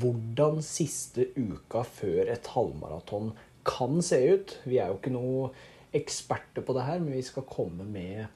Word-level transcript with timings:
hvordan 0.00 0.60
siste 0.64 1.28
uka 1.36 1.84
før 1.86 2.30
et 2.32 2.48
halvmaraton 2.54 3.32
kan 3.66 4.00
se 4.04 4.20
ut. 4.34 4.58
Vi 4.68 4.78
er 4.80 4.90
jo 4.90 4.98
ikke 4.98 5.14
noe 5.14 5.48
eksperter 5.94 6.64
på 6.66 6.74
det 6.76 6.86
her, 6.88 7.00
men 7.02 7.16
vi 7.16 7.24
skal 7.24 7.46
komme 7.48 7.86
med 7.86 8.26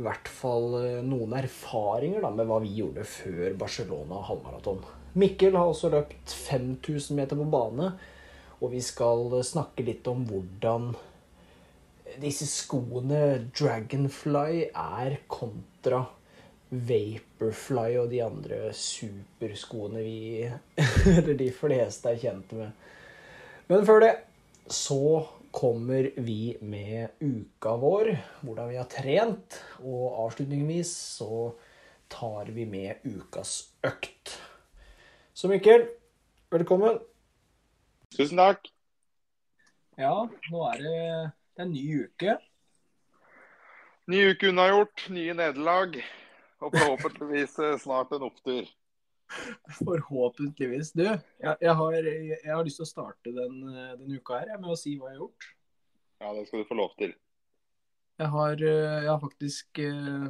i 0.00 0.04
hvert 0.04 0.30
fall 0.32 0.78
eh, 0.78 1.02
noen 1.04 1.34
erfaringer 1.36 2.22
da, 2.24 2.30
med 2.32 2.48
hva 2.48 2.60
vi 2.62 2.72
gjorde 2.78 3.04
før 3.08 3.56
Barcelona 3.60 4.22
halvmaraton. 4.28 4.80
Mikkel 5.20 5.58
har 5.58 5.68
også 5.68 5.90
løpt 5.92 6.32
5000 6.46 7.18
meter 7.18 7.38
på 7.40 7.48
bane, 7.50 7.90
og 8.60 8.72
vi 8.72 8.80
skal 8.84 9.32
snakke 9.44 9.84
litt 9.86 10.06
om 10.08 10.22
hvordan 10.28 10.92
disse 12.20 12.46
skoene 12.50 13.50
Dragonfly 13.54 14.70
er 14.70 15.20
kontra 15.30 16.04
Vaporfly 16.70 17.96
og 17.98 18.10
de 18.12 18.20
andre 18.22 18.70
superskoene 18.76 20.02
vi 20.04 20.46
Eller 21.18 21.34
de 21.38 21.50
fleste 21.54 22.12
er 22.12 22.20
kjent 22.22 22.52
med. 22.54 22.70
Men 23.70 23.86
før 23.86 24.04
det 24.04 24.14
så 24.70 25.26
kommer 25.50 26.10
vi 26.22 26.54
med 26.62 27.10
uka 27.18 27.74
vår, 27.82 28.12
hvordan 28.46 28.70
vi 28.70 28.78
har 28.78 28.86
trent. 28.90 29.58
Og 29.82 30.14
avslutningsvis 30.26 30.92
så 31.18 31.50
tar 32.10 32.52
vi 32.54 32.66
med 32.70 33.02
ukas 33.06 33.72
økt. 33.86 34.36
Så 35.34 35.50
Mikkel, 35.50 35.88
velkommen. 36.54 37.00
Tusen 38.14 38.38
takk. 38.38 38.70
Ja, 39.98 40.14
nå 40.50 40.62
er 40.70 40.80
det, 40.80 41.02
det 41.54 41.62
er 41.62 41.66
en 41.66 41.74
ny 41.74 41.84
uke. 42.06 42.38
Ny 44.10 44.24
uke 44.32 44.50
unnagjort, 44.50 45.06
nye 45.12 45.34
nederlag. 45.38 46.00
Og 46.60 46.74
forhåpentligvis 46.74 47.56
eh, 47.64 47.78
snart 47.80 48.12
en 48.12 48.26
opptur. 48.28 48.68
Forhåpentligvis. 49.78 50.92
Du, 50.92 51.04
jeg, 51.06 51.56
jeg, 51.60 51.74
har, 51.78 51.96
jeg, 51.96 52.50
har, 52.50 52.66
lyst 52.66 52.80
til 52.82 52.88
å 52.88 52.90
starte 52.90 53.32
den, 53.32 53.62
denne 53.70 54.20
uka 54.20 54.42
her 54.42 54.58
med 54.58 54.74
å 54.74 54.78
si 54.78 54.96
hva 54.98 55.12
jeg 55.12 55.16
har 55.16 55.24
gjort. 55.24 55.50
Ja, 56.20 56.32
det 56.36 56.46
skal 56.48 56.62
du 56.62 56.68
få 56.68 56.76
lov 56.76 56.92
til. 57.00 57.14
Jeg 58.20 58.28
har, 58.34 58.52
eh, 58.60 58.98
jeg 59.06 59.08
har 59.08 59.20
faktisk 59.22 59.80
eh, 59.80 60.26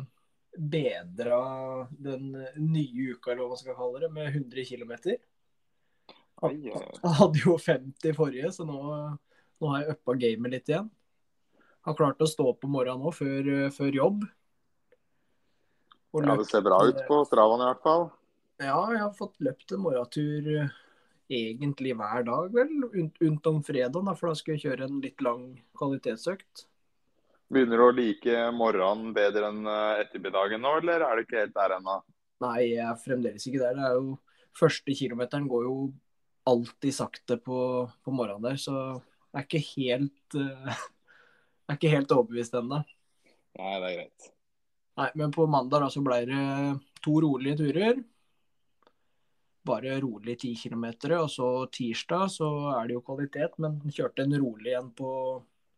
bedra 0.54 1.40
den 1.90 2.30
nye 2.54 3.16
uka, 3.16 3.32
eller 3.32 3.42
hva 3.42 3.56
man 3.56 3.62
skal 3.62 3.78
kalle 3.78 4.04
det, 4.04 4.12
med 4.14 4.30
100 4.30 4.68
km. 4.68 4.92
Jeg 6.46 7.16
hadde 7.18 7.42
jo 7.42 7.56
50 7.58 8.14
forrige, 8.16 8.52
så 8.54 8.64
nå, 8.68 8.78
nå 9.60 9.72
har 9.72 9.82
jeg 9.82 9.96
uppa 9.96 10.14
gamet 10.22 10.54
litt 10.54 10.70
igjen. 10.70 10.86
Har 11.88 11.96
klart 11.98 12.22
å 12.22 12.28
stå 12.28 12.52
på 12.60 12.70
morgenen 12.70 13.02
nå 13.02 13.10
før, 13.16 13.50
før 13.74 13.98
jobb. 13.98 14.22
Ja, 16.12 16.36
det 16.36 16.46
ser 16.48 16.64
bra 16.66 16.80
ut 16.86 17.02
på 17.06 17.20
Stravan 17.28 17.62
i 17.62 17.68
hvert 17.68 17.84
fall. 17.84 18.08
Ja, 18.60 18.78
jeg 18.92 19.00
har 19.00 19.12
fått 19.16 19.38
løpt 19.40 19.72
en 19.72 19.82
morgentur 19.84 20.48
eh, 20.52 20.72
egentlig 21.32 21.94
hver 21.96 22.26
dag, 22.26 22.50
vel. 22.52 22.72
Unntom 23.24 23.62
fredag, 23.64 24.10
for 24.18 24.30
da 24.30 24.34
skal 24.36 24.56
jeg 24.56 24.64
kjøre 24.66 24.88
en 24.88 24.98
litt 25.04 25.22
lang 25.24 25.44
kvalitetsøkt. 25.78 26.66
Begynner 27.50 27.80
du 27.80 27.84
å 27.86 27.94
like 27.94 28.42
morgenen 28.54 29.14
bedre 29.14 29.48
enn 29.50 29.64
eh, 29.70 30.02
ettermiddagen 30.04 30.62
nå, 30.62 30.74
eller 30.82 31.06
er 31.06 31.16
du 31.16 31.24
ikke 31.24 31.40
helt 31.44 31.56
der 31.56 31.76
ennå? 31.78 32.00
Nei, 32.44 32.58
jeg 32.72 32.84
er 32.86 33.00
fremdeles 33.00 33.46
ikke 33.46 33.62
der. 33.62 33.78
Det 33.78 33.86
er 33.88 34.00
jo 34.00 34.18
Første 34.58 34.90
kilometeren 34.98 35.44
går 35.46 35.62
jo 35.62 35.74
alltid 36.50 36.90
sakte 36.96 37.36
på, 37.38 37.60
på 38.02 38.10
morgenen 38.10 38.48
der, 38.48 38.56
så 38.58 38.74
jeg 39.30 39.38
er 39.38 39.44
ikke 39.46 39.60
helt 39.68 40.34
Jeg 41.70 41.76
er 41.76 41.78
ikke 41.78 41.92
helt 41.92 42.12
overbevist 42.16 42.56
ennå. 42.58 42.80
Nei, 43.54 43.74
det 43.78 43.90
er 43.92 43.94
greit. 44.00 44.30
Nei, 45.00 45.10
men 45.16 45.32
på 45.32 45.46
mandag 45.48 45.86
da 45.86 45.90
så 45.92 46.02
ble 46.04 46.22
det 46.28 46.46
to 47.00 47.20
rolige 47.24 47.62
turer 47.62 48.02
bare 49.66 50.00
rolig 50.00 50.40
10 50.40 50.54
km. 50.54 50.86
Og 51.20 51.30
så 51.30 51.48
tirsdag 51.72 52.30
så 52.32 52.48
er 52.74 52.88
det 52.88 52.96
jo 52.96 53.04
kvalitet, 53.04 53.58
men 53.62 53.80
kjørte 53.92 54.24
en 54.24 54.38
rolig 54.40 54.74
en 54.78 54.90
på, 54.96 55.12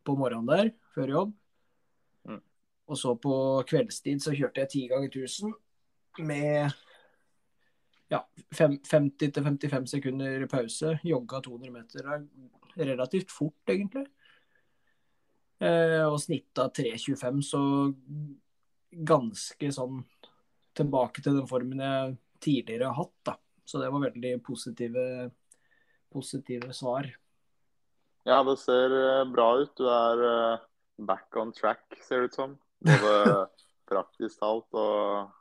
på 0.05 0.17
morgenen 0.19 0.49
der, 0.49 0.73
før 0.95 1.15
jobb. 1.17 1.35
Mm. 2.29 2.41
Og 2.87 2.99
så 2.99 3.15
på 3.19 3.35
kveldstid 3.69 4.23
så 4.23 4.35
kjørte 4.37 4.65
jeg 4.65 4.73
10 4.73 4.89
ganger 4.95 5.13
1000 5.13 5.55
med 6.29 6.73
ja, 8.13 8.21
50-55 8.55 9.87
sekunder 9.97 10.47
pause. 10.51 10.99
Jogga 11.05 11.41
200 11.41 11.73
meter. 11.73 12.13
Relativt 12.77 13.33
fort, 13.33 13.61
egentlig. 13.69 14.07
Eh, 15.63 16.03
og 16.09 16.19
snitta 16.19 16.67
3.25, 16.75 17.43
så 17.47 17.61
ganske 18.93 19.73
sånn 19.73 20.03
tilbake 20.77 21.23
til 21.25 21.39
den 21.41 21.49
formen 21.49 21.81
jeg 21.83 22.17
tidligere 22.43 22.91
har 22.91 22.99
hatt, 22.99 23.17
da. 23.27 23.37
Så 23.65 23.81
det 23.81 23.91
var 23.93 24.05
veldig 24.05 24.33
positive, 24.45 25.05
positive 26.13 26.73
svar. 26.77 27.09
Ja, 28.29 28.43
det 28.47 28.57
ser 28.63 28.93
eh, 28.95 29.25
bra 29.31 29.49
ut. 29.63 29.73
Du 29.79 29.87
er 29.91 30.25
eh, 30.27 30.65
back 31.07 31.37
on 31.39 31.53
track, 31.57 31.85
ser 32.05 32.23
det 32.23 32.33
ut 32.33 32.39
som. 32.39 32.57
Både 32.83 33.47
praktisk 33.91 34.43
talt 34.43 34.79
og 34.79 35.33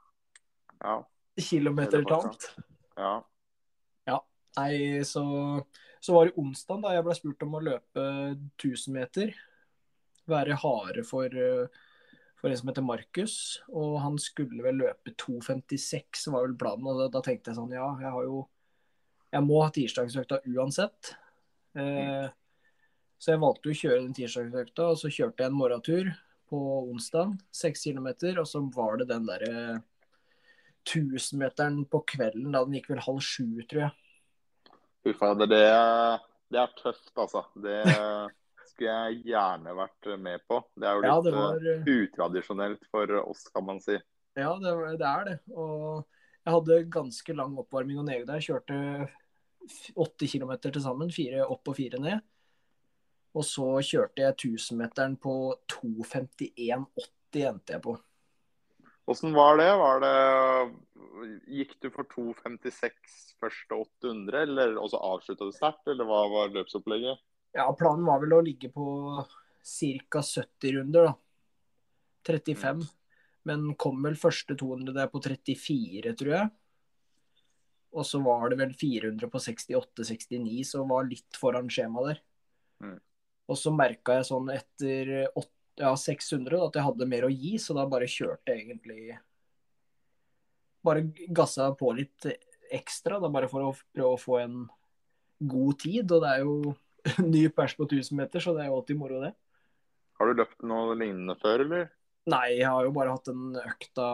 ja. 0.82 0.96
Kilometertalt. 1.42 2.50
Ja. 2.98 3.14
ja. 4.10 4.18
Nei, 4.58 5.04
så, 5.08 5.24
så 6.00 6.16
var 6.16 6.28
det 6.28 6.38
onsdag 6.42 6.82
da 6.84 6.96
jeg 6.96 7.06
ble 7.06 7.16
spurt 7.18 7.46
om 7.46 7.56
å 7.58 7.64
løpe 7.64 8.08
1000 8.58 8.98
meter. 8.98 9.34
Være 10.30 10.58
harde 10.62 11.06
for 11.08 11.34
uh, 11.34 11.82
for 12.42 12.50
en 12.50 12.58
som 12.58 12.72
heter 12.72 12.86
Markus. 12.86 13.36
Og 13.70 14.00
han 14.02 14.18
skulle 14.22 14.66
vel 14.66 14.82
løpe 14.82 15.14
2,56, 15.14 16.26
var 16.34 16.48
vel 16.48 16.58
planen. 16.60 16.90
Og 16.90 17.04
da, 17.04 17.08
da, 17.14 17.22
tenkte 17.26 17.52
jeg 17.52 17.60
sånn, 17.60 17.78
ja, 17.78 17.88
jeg 18.02 18.16
har 18.18 18.28
jo 18.28 18.48
Jeg 19.32 19.46
må 19.48 19.62
ha 19.64 19.70
tirsdagsøkta 19.72 20.42
uansett. 20.52 21.14
Eh, 21.80 22.26
så 23.16 23.32
jeg 23.32 23.40
valgte 23.40 23.72
å 23.72 23.78
kjøre 23.80 24.02
den 24.02 24.18
tirsdagsøkta, 24.18 24.90
og 24.92 24.98
så 25.00 25.08
kjørte 25.08 25.46
jeg 25.46 25.54
en 25.54 25.56
morgentur 25.56 26.10
på 26.52 26.60
onsdag, 26.92 27.38
seks 27.56 27.86
kilometer. 27.88 28.42
Og 28.42 28.50
så 28.50 28.60
var 28.76 29.00
det 29.00 29.08
den 29.14 29.30
derre 29.30 29.78
1000-meteren 30.84 31.86
på 31.88 32.04
kvelden, 32.12 32.52
da 32.52 32.66
den 32.66 32.76
gikk 32.76 32.92
vel 32.92 33.06
halv 33.06 33.24
sju, 33.24 33.62
tror 33.72 33.86
jeg. 33.86 34.76
Fy 35.06 35.16
fader, 35.16 35.48
det, 35.48 35.64
det 36.52 36.60
er 36.60 36.76
tøft, 36.82 37.14
altså. 37.16 37.46
Det 37.64 37.80
skulle 38.82 38.96
jeg 39.14 39.22
gjerne 39.30 39.76
vært 39.78 40.10
med 40.18 40.42
på. 40.50 40.58
Det 40.74 40.88
er 40.88 40.98
jo 40.98 41.04
litt 41.04 41.30
ja, 41.30 41.36
var... 41.36 41.68
uh, 41.70 41.92
utradisjonelt 42.02 42.90
for 42.90 43.14
oss, 43.22 43.46
kan 43.54 43.68
man 43.68 43.82
si. 43.84 43.98
Ja, 44.40 44.56
det, 44.58 44.74
det, 44.98 45.08
er 45.08 45.26
det. 45.28 45.38
Og 45.54 46.02
jeg 46.42 46.56
hadde 46.56 46.80
ganske 46.90 47.36
lang 47.38 47.58
oppvarming 47.62 48.02
og 48.02 48.08
ned 48.10 48.26
der. 48.30 48.42
Kjørte 48.42 49.08
åtte 50.02 50.30
km 50.32 50.56
til 50.66 50.82
sammen. 50.82 51.14
Fire 51.14 51.46
opp 51.46 51.70
og 51.70 51.78
fire 51.78 52.02
ned. 52.02 52.22
Og 53.38 53.46
så 53.48 53.68
kjørte 53.86 54.26
jeg 54.26 54.40
1000-meteren 54.40 55.18
på 55.22 55.36
2.51,80 55.72 57.46
endte 57.48 57.78
jeg 57.78 57.84
på. 57.86 57.96
Åssen 59.12 59.36
var 59.36 59.60
det? 59.60 59.70
var 59.78 60.02
det? 60.02 60.16
Gikk 61.52 61.78
du 61.84 61.90
for 61.94 62.08
2.56 62.12 62.92
første 63.42 63.78
800, 63.78 64.44
eller 64.46 64.76
også 64.80 65.00
avslutta 65.04 65.48
du 65.48 65.56
sterkt, 65.56 65.86
eller 65.90 66.08
hva 66.08 66.26
var 66.32 66.54
løpsopplegget? 66.54 67.20
Ja, 67.58 67.68
planen 67.76 68.08
var 68.08 68.22
vel 68.24 68.38
å 68.38 68.42
ligge 68.46 68.72
på 68.72 68.86
ca. 69.26 70.24
70 70.24 70.76
runder, 70.78 71.12
da. 71.12 71.14
35. 72.28 72.84
Men 73.50 73.72
kom 73.82 74.02
vel 74.06 74.18
første 74.20 74.56
200 74.58 74.94
der 74.96 75.10
på 75.12 75.22
34, 75.24 76.14
tror 76.18 76.36
jeg. 76.36 76.50
Og 77.92 78.06
så 78.08 78.22
var 78.24 78.52
det 78.52 78.60
vel 78.62 78.76
400 78.78 79.32
på 79.32 79.42
68-69, 79.42 80.62
så 80.68 80.84
var 80.88 81.10
litt 81.10 81.40
foran 81.40 81.72
skjemaet 81.72 82.12
der. 82.12 82.22
Mm. 82.86 83.00
Og 83.52 83.60
så 83.60 83.74
merka 83.76 84.20
jeg 84.20 84.30
sånn 84.30 84.52
etter 84.54 85.12
8, 85.28 85.50
ja, 85.82 85.92
600 85.98 86.62
at 86.68 86.78
jeg 86.78 86.86
hadde 86.88 87.10
mer 87.10 87.28
å 87.28 87.34
gi, 87.34 87.58
så 87.60 87.76
da 87.76 87.88
bare 87.90 88.10
kjørte 88.10 88.54
jeg 88.54 88.66
egentlig 88.68 89.20
Bare 90.82 91.04
gassa 91.30 91.68
på 91.78 91.92
litt 91.94 92.26
ekstra, 92.74 93.20
da 93.22 93.28
bare 93.30 93.46
for 93.52 93.68
å 93.68 93.74
prøve 93.94 94.16
å 94.16 94.18
få 94.18 94.40
en 94.42 94.56
god 95.38 95.78
tid. 95.84 96.10
Og 96.10 96.24
det 96.24 96.32
er 96.32 96.40
jo 96.42 96.56
ny 97.34 97.48
pers 97.56 97.76
på 97.78 97.88
1000 97.88 98.18
meter, 98.18 98.44
så 98.44 98.54
det 98.56 98.66
er 98.66 98.72
jo 98.72 98.78
alltid 98.80 99.00
moro, 99.00 99.22
det. 99.24 99.34
Har 100.20 100.30
du 100.30 100.38
løpt 100.38 100.62
noe 100.68 100.96
lignende 100.98 101.36
før, 101.42 101.66
eller? 101.66 101.90
Nei, 102.30 102.46
jeg 102.60 102.70
har 102.70 102.86
jo 102.86 102.94
bare 102.94 103.16
hatt 103.16 103.30
den 103.32 103.56
økta 103.58 104.08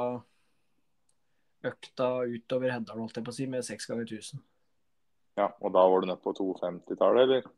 økta 1.67 2.07
utover 2.29 2.71
Heddal, 2.71 3.01
holdt 3.01 3.17
jeg 3.17 3.25
på 3.25 3.33
å 3.33 3.35
si, 3.35 3.47
med 3.49 3.65
seks 3.65 3.89
ganger 3.89 4.07
1000. 4.07 4.41
Ja, 5.37 5.51
og 5.61 5.73
da 5.75 5.83
var 5.85 6.01
du 6.01 6.09
nede 6.09 6.21
på 6.23 6.33
250-tallet, 6.37 7.27
eller? 7.27 7.49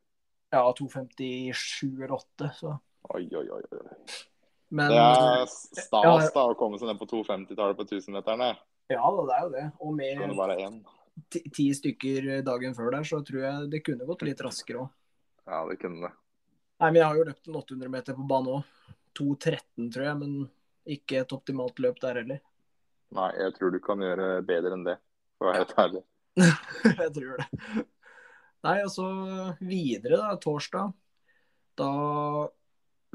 Ja, 0.49 0.63
257 0.75 1.99
eller 1.99 2.15
8, 2.17 2.51
så 2.57 2.75
Oi, 3.15 3.23
oi, 3.37 3.45
oi. 3.55 3.61
Men, 4.75 4.91
det 4.91 4.99
er 4.99 5.45
stas 5.49 5.89
ja, 5.89 6.31
da 6.35 6.41
å 6.51 6.55
komme 6.57 6.77
seg 6.77 6.89
ned 6.89 6.99
på 6.99 7.07
250-tallet 7.09 7.77
på 7.79 7.85
1000-meterne. 7.87 8.49
Ja, 8.91 9.05
det 9.15 9.37
er 9.37 9.45
jo 9.45 9.51
det. 9.53 9.65
Og 9.85 9.95
med 9.97 10.83
ti 11.55 11.67
stykker 11.77 12.29
dagen 12.45 12.75
før 12.77 12.91
der, 12.97 13.07
så 13.07 13.21
tror 13.25 13.45
jeg 13.45 13.69
det 13.71 13.81
kunne 13.85 14.07
gått 14.09 14.25
litt 14.27 14.43
raskere 14.45 14.83
òg. 14.83 14.91
Ja, 15.49 15.63
det 15.65 15.79
kunne 15.81 16.05
det. 16.05 16.13
Nei, 16.79 16.91
men 16.91 17.01
jeg 17.01 17.07
har 17.07 17.17
jo 17.17 17.25
løpt 17.27 17.49
en 17.49 17.57
800 17.59 17.91
meter 17.91 18.15
på 18.15 18.27
bane 18.29 18.59
òg. 18.59 18.75
2.13, 19.17 19.89
tror 19.91 20.05
jeg, 20.05 20.17
men 20.19 20.35
ikke 20.95 21.23
et 21.23 21.33
optimalt 21.35 21.81
løp 21.83 21.97
der 22.03 22.21
heller. 22.21 22.41
Nei, 23.17 23.29
jeg 23.41 23.55
tror 23.57 23.73
du 23.73 23.79
kan 23.83 24.03
gjøre 24.05 24.27
bedre 24.45 24.75
enn 24.77 24.85
det, 24.85 24.95
for 25.37 25.49
å 25.49 25.49
være 25.49 25.63
helt 25.63 25.73
ærlig. 25.83 26.03
jeg 27.01 27.11
tror 27.17 27.41
det. 27.41 27.47
Nei, 28.67 28.75
og 28.83 28.91
så 28.93 29.07
videre, 29.63 30.19
da. 30.19 30.37
Torsdag. 30.39 30.93
Da 31.79 31.91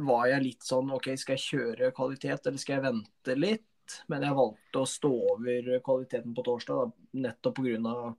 var 0.04 0.26
jeg 0.28 0.44
litt 0.44 0.66
sånn 0.66 0.90
OK, 0.96 1.12
skal 1.20 1.38
jeg 1.38 1.46
kjøre 1.46 1.92
kvalitet, 1.96 2.48
eller 2.48 2.60
skal 2.60 2.78
jeg 2.78 2.86
vente 2.88 3.38
litt? 3.38 3.98
Men 4.10 4.25
jeg 4.25 4.36
valgte 4.36 4.81
å 4.81 4.88
stå 4.88 5.12
over 5.34 5.75
kvaliteten 5.84 6.34
på 6.34 6.44
torsdag, 6.46 6.81
da, 6.81 7.08
nettopp 7.28 7.60
pga. 7.60 8.14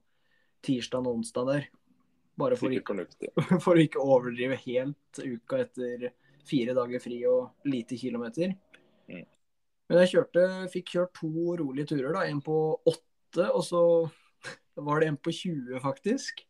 tirsdag 0.65 1.05
og 1.05 1.19
onsdag 1.19 1.49
der. 1.49 1.67
Bare 2.35 2.57
for 2.59 2.73
ikke, 2.73 3.07
for 3.63 3.77
å 3.77 3.83
ikke 3.83 4.03
overdrive 4.03 4.57
helt 4.65 5.21
uka 5.21 5.61
etter 5.63 6.09
fire 6.45 6.75
dager 6.77 7.01
fri 7.01 7.21
og 7.29 7.69
lite 7.69 7.97
kilometer. 7.99 8.53
Mm. 9.09 9.23
Men 9.89 10.01
jeg 10.01 10.15
kjørte, 10.15 10.43
fikk 10.73 10.95
kjørt 10.95 11.15
to 11.21 11.55
rolige 11.61 11.93
turer. 11.93 12.11
da, 12.15 12.25
En 12.27 12.41
på 12.43 12.57
åtte, 12.85 13.47
og 13.47 13.63
så 13.65 13.81
var 14.87 15.01
det 15.01 15.13
en 15.13 15.21
på 15.21 15.33
20, 15.33 15.79
faktisk. 15.83 16.45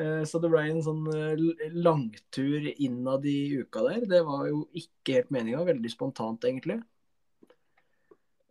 Eh, 0.00 0.22
så 0.24 0.40
det 0.40 0.50
ble 0.52 0.62
en 0.70 0.82
sånn 0.84 1.06
eh, 1.12 1.70
langtur 1.74 2.68
innad 2.70 3.26
i 3.28 3.60
uka 3.60 3.84
der. 3.88 4.06
Det 4.10 4.22
var 4.26 4.46
jo 4.50 4.64
ikke 4.76 5.18
helt 5.18 5.34
meninga. 5.34 5.64
Veldig 5.68 5.92
spontant, 5.92 6.46
egentlig. 6.48 6.80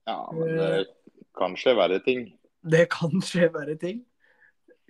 Ja, 0.09 0.21
men 0.33 0.55
det 0.55 0.69
eh, 0.81 0.91
kan 1.37 1.55
skje 1.59 1.75
verre 1.77 1.99
ting. 2.05 2.29
Det 2.59 2.85
kan 2.91 3.21
skje 3.23 3.49
verre 3.53 3.77
ting. 3.79 4.03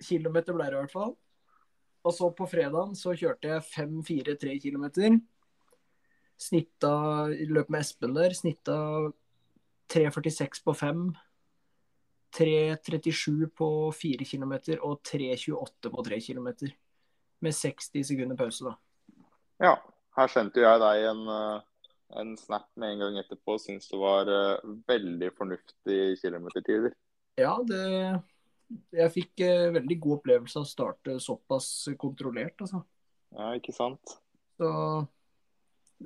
Kilometer 0.00 0.56
ble 0.56 0.68
det 0.68 0.78
i 0.78 0.82
hvert 0.82 0.94
fall. 0.94 1.14
Og 2.00 2.14
så 2.16 2.30
på 2.32 2.48
fredagen 2.48 2.94
så 2.96 3.12
kjørte 3.12 3.50
jeg 3.50 3.66
5-4-3 3.74 4.56
kilometer. 4.62 5.18
Snitta 6.40 6.92
løp 7.50 7.68
med 7.68 7.84
Espen 7.84 8.14
der. 8.16 8.32
Snitta 8.36 8.76
3.46 9.92 10.62
på 10.64 10.74
5. 10.76 11.02
3.37 12.36 13.50
på 13.58 13.68
4 13.92 14.24
km 14.24 14.54
og 14.86 15.00
3.28 15.04 15.92
på 15.92 16.04
3 16.06 16.20
km. 16.24 16.48
Med 17.40 17.56
60 17.56 18.06
sekunder 18.06 18.38
pause, 18.38 18.70
da. 18.70 18.76
Ja. 19.60 19.74
Her 20.16 20.26
sendte 20.26 20.62
jeg 20.62 20.80
deg 20.82 21.04
en, 21.06 21.20
eh, 21.30 21.60
en 22.18 22.32
snap 22.36 22.66
med 22.80 22.96
en 22.96 23.04
gang 23.04 23.18
etterpå. 23.20 23.54
Syns 23.62 23.86
det 23.88 24.00
var 24.00 24.26
uh, 24.26 24.72
veldig 24.90 25.30
fornuftig 25.36 26.00
kilometertider. 26.18 26.96
Ja, 27.38 27.54
det 27.64 27.84
jeg 28.94 29.12
fikk 29.14 29.44
eh, 29.46 29.70
veldig 29.74 29.96
god 30.02 30.18
opplevelse 30.18 30.60
av 30.60 30.66
å 30.66 30.70
starte 30.70 31.16
såpass 31.22 31.70
kontrollert, 32.00 32.60
altså. 32.62 32.82
Ja, 33.36 33.52
ikke 33.58 33.74
sant. 33.74 34.18
Så 34.58 34.70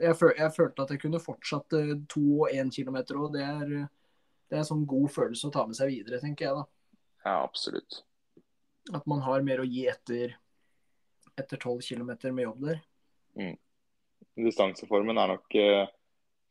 jeg, 0.01 0.15
føl 0.19 0.33
jeg 0.39 0.55
følte 0.57 0.85
at 0.85 0.95
jeg 0.95 1.03
kunne 1.05 1.23
fortsatt 1.23 1.77
eh, 1.79 1.93
to 2.11 2.25
og 2.45 2.55
én 2.55 2.73
kilometer 2.75 3.21
òg. 3.21 3.37
Det, 3.37 3.45
er, 3.45 3.75
det 4.49 4.57
er 4.57 4.63
en 4.63 4.71
sånn 4.71 4.87
god 4.89 5.13
følelse 5.13 5.51
å 5.51 5.55
ta 5.55 5.67
med 5.69 5.79
seg 5.79 5.93
videre, 5.93 6.23
tenker 6.23 6.49
jeg 6.49 6.63
da. 6.63 6.65
Ja, 7.25 7.37
absolutt. 7.41 8.03
At 8.93 9.07
man 9.09 9.23
har 9.25 9.45
mer 9.45 9.63
å 9.63 9.69
gi 9.69 9.87
etter 9.89 10.37
etter 11.37 11.57
12 11.57 11.81
km 11.81 12.35
med 12.35 12.45
jobb 12.45 12.67
der. 12.69 12.81
Mm. 13.39 13.57
Distanseformen 14.47 15.19
er 15.19 15.35
nok 15.35 15.57
eh, 15.59 15.89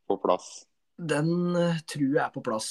på 0.08 0.18
plass? 0.20 0.66
Den 0.96 1.56
eh, 1.56 1.80
tror 1.88 2.06
jeg 2.10 2.22
er 2.24 2.32
på 2.34 2.42
plass. 2.44 2.68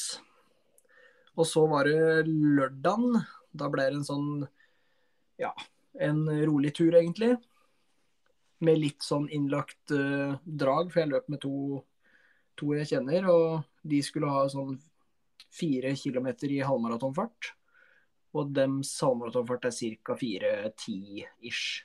Og 1.34 1.48
så 1.50 1.64
var 1.70 1.90
det 1.90 2.28
lørdagen. 2.30 3.18
Da 3.54 3.70
ble 3.74 3.88
det 3.90 4.00
en 4.02 4.06
sånn 4.08 4.30
ja, 5.42 5.54
en 5.94 6.46
rolig 6.46 6.76
tur, 6.76 6.94
egentlig. 6.96 7.36
Med 8.64 8.80
litt 8.80 9.04
sånn 9.04 9.28
innlagt 9.34 9.92
uh, 9.92 10.38
drag, 10.44 10.92
for 10.92 11.04
jeg 11.04 11.12
løp 11.12 11.30
med 11.34 11.42
to, 11.44 11.82
to, 12.60 12.74
jeg 12.78 12.94
kjenner. 12.94 13.28
Og 13.34 13.64
de 13.82 14.00
skulle 14.06 14.32
ha 14.32 14.46
sånn 14.52 14.78
fire 15.54 15.94
kilometer 16.00 16.54
i 16.54 16.64
halvmaratonfart. 16.66 17.54
Og 18.34 18.54
dems 18.54 18.94
halvmaratonfart 19.04 19.70
er 19.70 20.00
ca. 20.06 20.18
4.10 20.18 21.28
ish. 21.50 21.84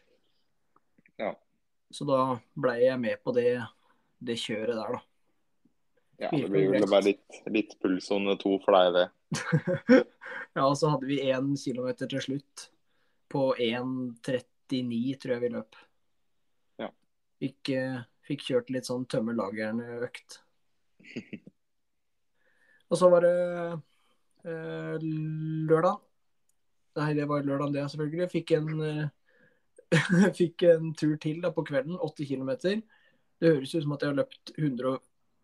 Ja. 1.19 1.35
Så 1.91 2.05
da 2.09 2.39
blei 2.57 2.83
jeg 2.85 3.01
med 3.01 3.21
på 3.25 3.33
det, 3.37 3.59
det 4.21 4.37
kjøret 4.41 4.77
der, 4.77 4.99
da. 4.99 5.05
Ja, 6.19 6.31
det 6.35 6.49
blir 6.51 6.73
vel 6.73 6.85
bare 6.91 7.07
litt, 7.13 7.43
litt 7.47 7.77
pulssone 7.79 8.35
to 8.41 8.57
for 8.65 8.75
deg, 8.75 8.97
det. 8.97 9.05
ja, 10.57 10.65
og 10.65 10.77
så 10.79 10.91
hadde 10.93 11.09
vi 11.09 11.21
én 11.29 11.53
kilometer 11.61 12.11
til 12.11 12.25
slutt. 12.25 12.69
På 13.29 13.51
1,39 13.61 15.17
tror 15.21 15.35
jeg 15.35 15.43
vi 15.45 15.53
løp. 15.53 15.79
Ja. 16.81 16.89
Fikk, 17.43 17.73
uh, 17.77 18.01
fikk 18.25 18.47
kjørt 18.49 18.73
litt 18.73 18.89
sånn 18.89 19.07
tømme 19.11 19.37
lageren-økt. 19.37 20.41
og 22.89 23.01
så 23.01 23.11
var 23.13 23.27
det 23.27 23.35
uh, 24.49 24.97
lørdag. 25.03 26.01
Nei, 26.99 27.13
det 27.15 27.29
var 27.31 27.45
lørdag 27.47 27.77
det, 27.77 27.85
selvfølgelig. 27.93 28.31
Fikk 28.33 28.55
en, 28.57 28.73
uh, 28.81 30.33
fikk 30.41 30.65
en 30.73 30.95
tur 30.97 31.19
til 31.21 31.45
da 31.45 31.53
på 31.55 31.67
kvelden, 31.69 32.01
8 32.01 32.27
km. 32.29 32.57
Det 33.39 33.53
høres 33.53 33.77
ut 33.77 33.85
som 33.85 33.95
at 33.95 34.03
jeg 34.03 34.15
har 34.15 34.23
løpt 34.23 34.57
100 34.57 34.99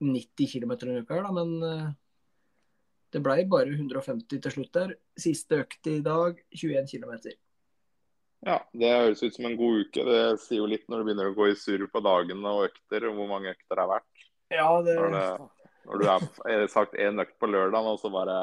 90 0.04 0.50
km 0.50 0.72
en 0.72 0.98
uke 1.00 1.14
her, 1.14 1.22
da, 1.22 1.30
men 1.32 1.52
uh, 1.62 1.92
det 3.14 3.22
blei 3.22 3.44
bare 3.46 3.72
150 3.72 4.42
til 4.42 4.52
slutt 4.52 4.72
der. 4.74 4.94
Siste 5.18 5.62
økt 5.62 5.90
i 5.90 6.00
dag, 6.04 6.38
21 6.50 6.88
km. 6.90 7.34
Ja, 8.44 8.58
det 8.76 8.92
høres 8.92 9.22
ut 9.22 9.36
som 9.36 9.48
en 9.48 9.56
god 9.56 9.84
uke. 9.86 10.04
Det 10.04 10.22
sier 10.42 10.60
jo 10.60 10.68
litt 10.68 10.88
når 10.90 11.00
du 11.00 11.08
begynner 11.08 11.30
å 11.30 11.36
gå 11.36 11.48
i 11.52 11.56
surr 11.56 11.86
på 11.92 12.02
dagene 12.04 12.50
og 12.50 12.66
økter, 12.68 13.06
og 13.08 13.20
hvor 13.20 13.30
mange 13.30 13.54
økter 13.54 13.78
det 13.78 13.84
er 13.84 13.92
verdt. 13.94 14.24
Ja, 14.52 14.70
det... 14.84 14.96
Når, 14.98 15.14
det, 15.14 15.68
når 15.88 16.02
du 16.02 16.06
har 16.10 16.66
sagt 16.72 16.98
én 17.00 17.22
økt 17.22 17.38
på 17.40 17.48
lørdag, 17.48 17.86
og 17.88 18.00
så 18.02 18.10
bare 18.12 18.38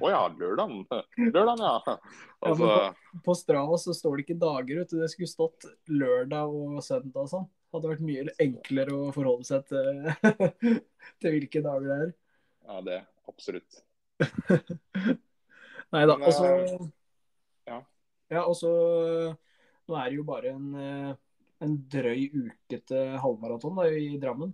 Å 0.00 0.12
ja, 0.12 0.22
lørdag. 0.38 0.76
Lørdag, 1.34 1.64
ja. 1.66 1.96
Altså... 2.40 2.70
ja 2.70 2.92
på, 3.12 3.24
på 3.26 3.36
Strava 3.36 3.80
så 3.82 3.96
står 3.96 4.16
det 4.16 4.26
ikke 4.28 4.40
dager, 4.40 4.84
vet. 4.84 4.96
Det 5.02 5.10
skulle 5.12 5.34
stått 5.34 5.68
lørdag 5.90 6.56
og 6.62 6.78
søndag 6.86 7.26
og 7.26 7.34
sånn 7.34 7.50
hadde 7.72 7.88
vært 7.88 8.04
mye 8.04 8.34
enklere 8.42 8.96
å 8.96 9.12
forholde 9.14 9.48
seg 9.48 9.64
til, 9.70 10.02
til 11.22 11.34
hvilke 11.36 11.62
dager 11.64 11.88
det 11.88 11.96
er. 12.06 12.12
Ja, 12.68 12.82
det 12.84 12.98
absolutt. 13.30 13.82
Nei 15.92 16.04
da. 16.08 16.16
Og 16.16 16.32
så 16.32 16.48
Ja. 17.68 17.78
ja 18.32 18.42
og 18.44 18.56
så 18.58 18.72
Nå 19.88 19.98
er 19.98 20.10
det 20.10 20.16
jo 20.16 20.24
bare 20.24 20.52
en, 20.54 20.68
en 21.60 21.72
drøy 21.90 22.28
uke 22.30 22.78
til 22.86 23.16
halvmaraton 23.20 23.80
da, 23.80 23.88
i 23.90 24.14
Drammen. 24.22 24.52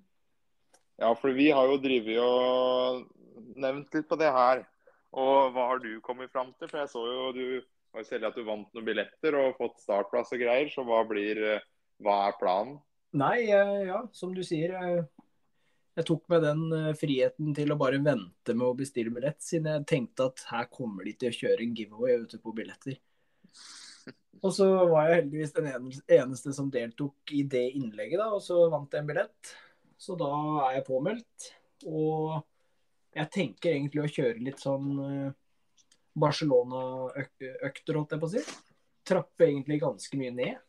Ja, 0.98 1.12
for 1.14 1.36
vi 1.36 1.50
har 1.54 1.68
jo 1.68 1.76
drevet 1.78 2.18
og 2.18 3.04
nevnt 3.60 3.92
litt 3.94 4.08
på 4.08 4.18
det 4.18 4.30
her. 4.34 4.64
Og 5.14 5.52
hva 5.54 5.68
har 5.70 5.82
du 5.84 6.00
kommet 6.04 6.32
fram 6.32 6.50
til? 6.56 6.70
For 6.70 6.80
jeg 6.80 6.90
så 6.90 7.04
jo 7.06 7.28
du 7.36 7.44
var 7.94 8.04
jo 8.04 8.28
at 8.28 8.36
du 8.36 8.44
vant 8.44 8.74
noen 8.74 8.88
billetter 8.88 9.36
og 9.38 9.56
fått 9.60 9.78
startplass 9.84 10.32
og 10.34 10.42
greier. 10.42 10.72
Så 10.72 10.84
hva 10.88 11.04
blir 11.08 11.40
hva 12.02 12.18
er 12.28 12.36
planen? 12.40 12.78
Nei, 13.16 13.48
ja, 13.48 14.02
som 14.12 14.34
du 14.36 14.42
sier. 14.44 14.74
Jeg, 15.98 16.06
tok 16.06 16.28
meg 16.30 16.44
den 16.44 16.60
eh, 16.76 16.92
friheten 16.94 17.54
til 17.56 17.74
å 17.74 17.76
bare 17.80 17.98
vente 17.98 18.54
med 18.54 18.68
å 18.68 18.76
bestille 18.78 19.10
billett, 19.10 19.40
siden 19.42 19.72
jeg 19.72 19.86
tenkte 19.90 20.28
at 20.30 20.44
her 20.52 20.68
kommer 20.70 21.02
de 21.08 21.16
til 21.18 21.32
å 21.32 21.34
kjøre 21.34 21.64
en 21.64 21.72
giveaway 21.74 22.20
ute 22.22 22.38
på 22.38 22.54
billetter. 22.54 23.00
Og 24.44 24.52
så 24.54 24.68
var 24.86 25.08
jeg 25.08 25.24
heldigvis 25.24 25.56
den 25.56 25.66
eneste 26.20 26.54
som 26.54 26.70
deltok 26.70 27.34
i 27.34 27.42
det 27.42 27.64
innlegget, 27.74 28.20
da, 28.20 28.28
og 28.30 28.44
så 28.44 28.60
vant 28.70 28.92
jeg 28.94 29.02
en 29.02 29.08
billett. 29.08 29.50
Så 29.98 30.14
da 30.14 30.30
er 30.68 30.76
jeg 30.76 30.86
påmeldt. 30.86 31.48
Og 31.90 32.36
jeg 33.18 33.32
tenker 33.34 33.74
egentlig 33.74 34.04
å 34.04 34.12
kjøre 34.14 34.44
litt 34.46 34.62
sånn 34.62 34.92
eh, 35.02 35.34
Barcelona-økter, 36.22 37.98
holdt 37.98 38.14
jeg 38.14 38.22
på 38.22 38.30
å 38.30 38.32
si. 38.36 38.44
Trappe 39.10 39.48
egentlig 39.48 39.80
ganske 39.82 40.22
mye 40.22 40.36
ned. 40.38 40.62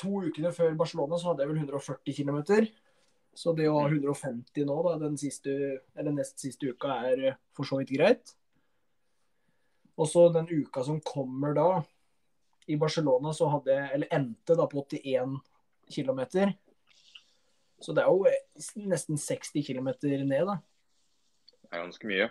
To 0.00 0.20
ukene 0.26 0.52
før 0.52 0.76
Barcelona 0.78 1.18
så 1.18 1.30
hadde 1.30 1.44
jeg 1.44 1.52
vel 1.52 1.62
140 1.62 2.16
km. 2.16 2.40
Så 3.36 3.54
det 3.56 3.68
å 3.70 3.78
ha 3.78 3.86
150 3.86 4.66
nå, 4.66 4.76
da, 4.84 4.96
den 5.00 5.16
siste, 5.20 5.52
eller 5.96 6.14
nest 6.16 6.40
siste 6.42 6.72
uka, 6.72 6.96
er 7.06 7.24
eh, 7.30 7.38
for 7.56 7.68
så 7.68 7.78
vidt 7.80 7.94
greit. 7.94 8.34
Og 10.00 10.08
så 10.10 10.26
den 10.34 10.48
uka 10.50 10.82
som 10.84 11.00
kommer 11.04 11.54
da, 11.56 11.68
i 12.70 12.76
Barcelona, 12.78 13.32
så 13.34 13.48
hadde 13.50 13.74
jeg, 13.74 13.86
eller 13.96 14.12
endte 14.14 14.56
da 14.58 14.66
på 14.70 14.82
81 14.82 15.38
km. 15.90 16.20
Så 17.80 17.94
det 17.96 18.04
er 18.04 18.10
jo 18.10 18.26
eh, 18.28 18.68
nesten 18.90 19.18
60 19.18 19.64
km 19.66 19.92
ned, 20.26 20.50
da. 20.50 20.58
Det 21.60 21.72
er 21.72 21.84
ganske 21.84 22.10
mye. 22.10 22.28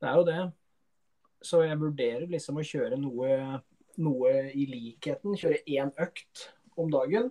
Det 0.00 0.08
er 0.10 0.18
jo 0.18 0.26
det. 0.28 0.42
Så 1.44 1.60
jeg 1.66 1.80
vurderer 1.80 2.26
liksom 2.32 2.58
å 2.58 2.64
kjøre 2.64 2.96
noe, 2.96 3.60
noe 4.00 4.34
i 4.56 4.64
likheten. 4.70 5.36
Kjøre 5.36 5.60
én 5.68 5.92
økt 6.00 6.48
om 6.80 6.90
dagen. 6.92 7.30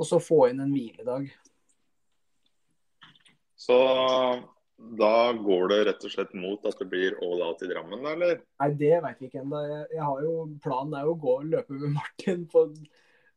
Og 0.00 0.08
så 0.08 0.20
få 0.22 0.46
inn 0.50 0.62
en 0.64 0.72
hviledag. 0.72 1.28
Så 3.60 3.76
da 4.80 5.32
går 5.36 5.68
det 5.68 5.78
rett 5.90 6.04
og 6.08 6.12
slett 6.14 6.32
mot 6.38 6.64
at 6.64 6.78
det 6.80 6.86
blir 6.88 7.18
all 7.20 7.42
out 7.44 7.60
i 7.60 7.68
Drammen, 7.68 8.06
eller? 8.08 8.40
Nei, 8.62 8.70
det 8.80 8.94
veit 9.04 9.20
vi 9.20 9.28
ikke 9.28 9.42
ennå. 9.42 9.60
Planen 10.64 10.96
er 10.96 11.04
jo 11.04 11.12
å 11.12 11.20
gå 11.20 11.34
og 11.42 11.50
løpe 11.52 11.76
med 11.76 11.92
Martin 11.98 12.46
på 12.48 12.64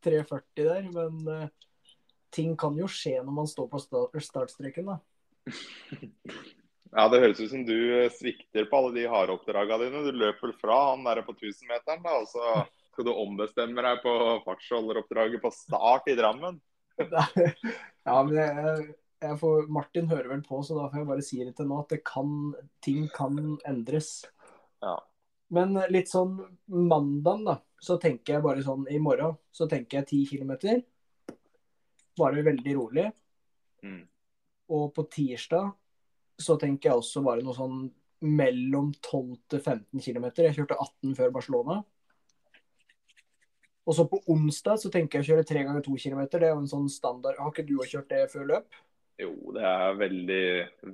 3,40 0.06 0.42
der, 0.62 0.88
men 0.96 1.20
uh, 1.28 1.74
ting 2.34 2.56
kan 2.60 2.80
jo 2.80 2.88
skje 2.88 3.18
når 3.20 3.36
man 3.42 3.50
står 3.50 3.68
på 3.72 3.82
start 3.84 4.16
startstreken, 4.24 4.94
da. 4.94 4.98
ja, 6.96 7.10
det 7.12 7.20
høres 7.26 7.44
ut 7.44 7.52
som 7.52 7.66
du 7.68 7.78
svikter 8.16 8.70
på 8.72 8.80
alle 8.80 8.96
de 8.96 9.06
harde 9.12 9.36
oppdragene 9.36 9.90
dine. 9.90 10.06
Du 10.08 10.24
løper 10.24 10.56
fra 10.62 10.80
han 10.94 11.04
der 11.10 11.26
på 11.28 11.36
1000-meteren, 11.36 12.08
da, 12.08 12.22
og 12.24 12.32
så 12.32 12.56
skal 12.94 13.08
du 13.10 13.14
ombestemme 13.14 13.84
deg 13.86 14.04
på 14.04 14.14
fartsholderoppdraget 14.46 15.42
på 15.42 15.52
start 15.54 16.12
i 16.14 16.18
Drammen. 16.18 16.60
ja, 17.02 18.18
men 18.22 18.38
jeg 19.24 19.40
får, 19.40 19.66
Martin 19.74 20.10
hører 20.12 20.30
vel 20.36 20.44
på, 20.46 20.60
så 20.66 20.78
da 20.78 20.90
får 20.92 21.02
jeg 21.02 21.10
bare 21.10 21.26
si 21.26 21.40
det 21.42 21.56
til 21.58 21.70
nå 21.70 21.80
at 21.82 21.96
det 21.96 22.04
kan, 22.06 22.54
ting 22.86 23.08
kan 23.16 23.40
endres. 23.70 24.12
Ja. 24.84 24.98
Men 25.54 25.78
litt 25.94 26.12
sånn 26.12 26.38
mandag, 26.70 27.44
da, 27.48 27.58
så 27.82 27.98
tenker 28.02 28.38
jeg 28.38 28.46
bare 28.46 28.66
sånn 28.66 28.86
i 28.92 29.00
morgen, 29.02 29.38
så 29.54 29.68
tenker 29.70 30.02
jeg 30.02 30.28
10 30.28 30.38
km. 30.38 30.84
Bare 32.20 32.46
veldig 32.46 32.76
rolig. 32.78 33.08
Mm. 33.84 34.04
Og 34.74 34.94
på 34.96 35.08
tirsdag 35.12 35.74
så 36.42 36.58
tenker 36.62 36.90
jeg 36.90 37.02
også 37.02 37.24
bare 37.26 37.44
noe 37.46 37.56
sånn 37.58 37.84
mellom 38.24 38.94
12 39.02 39.36
til 39.52 39.60
15 39.60 40.00
km. 40.00 40.30
Jeg 40.40 40.56
kjørte 40.58 40.80
18 40.80 41.18
før 41.18 41.34
Barcelona. 41.36 41.82
Og 43.84 43.96
så 43.98 44.06
på 44.08 44.22
onsdag 44.32 44.80
så 44.80 44.90
tenker 44.92 45.20
jeg 45.20 45.26
å 45.26 45.30
kjøre 45.34 45.48
3 45.48 45.64
ganger 45.68 45.84
2 45.84 45.98
kilometer. 46.00 46.40
Det 46.40 46.48
er 46.48 46.54
jo 46.54 46.62
en 46.64 46.72
sånn 46.72 46.90
standard. 46.92 47.40
Har 47.40 47.52
ikke 47.52 47.66
du 47.68 47.76
òg 47.82 47.90
kjørt 47.92 48.12
det 48.14 48.28
før 48.32 48.46
løp? 48.54 48.78
Jo, 49.20 49.34
det 49.56 49.66
er 49.68 49.98
veldig, 50.00 50.46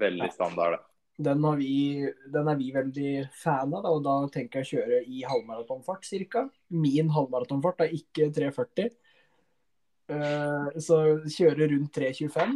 veldig 0.02 0.30
standard, 0.34 0.78
det. 0.78 0.86
Den, 1.20 1.44
vi, 1.60 2.08
den, 2.32 2.48
er 2.48 2.56
vi 2.56 2.70
veldig 2.72 3.12
fan 3.36 3.74
av, 3.76 3.84
da, 3.84 3.92
og 3.92 4.04
da 4.06 4.14
tenker 4.32 4.62
jeg 4.62 4.66
å 4.66 4.70
kjøre 4.70 5.00
i 5.04 5.24
halvmaratonfart 5.28 6.08
ca. 6.32 6.46
Min 6.72 7.12
halvmaratonfart 7.12 7.84
er 7.84 7.96
ikke 7.98 8.30
3,40. 8.36 8.94
Uh, 10.10 10.70
så 10.82 11.02
kjøre 11.28 11.68
rundt 11.74 11.92
3,25. 12.00 12.56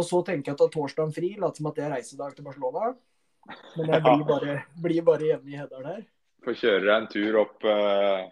Og 0.00 0.06
så 0.06 0.22
tenker 0.24 0.50
jeg 0.50 0.56
å 0.56 0.62
ta 0.62 0.70
torsdagen 0.72 1.12
fri, 1.14 1.34
late 1.38 1.60
som 1.60 1.68
at 1.70 1.76
det 1.76 1.86
er 1.86 1.94
reisedag 1.98 2.34
til 2.34 2.48
Barcelona. 2.48 2.94
Men 3.76 3.94
jeg 3.94 4.04
blir 4.06 4.26
bare, 4.28 4.56
blir 4.80 5.06
bare 5.06 5.28
hjemme 5.28 5.52
i 5.52 5.60
Heddal 5.60 5.86
her. 5.92 6.02
Får 6.44 6.56
kjøre 6.56 6.84
deg 6.86 6.94
en 6.96 7.10
tur 7.12 7.40
opp 7.42 7.68
uh, 7.68 8.24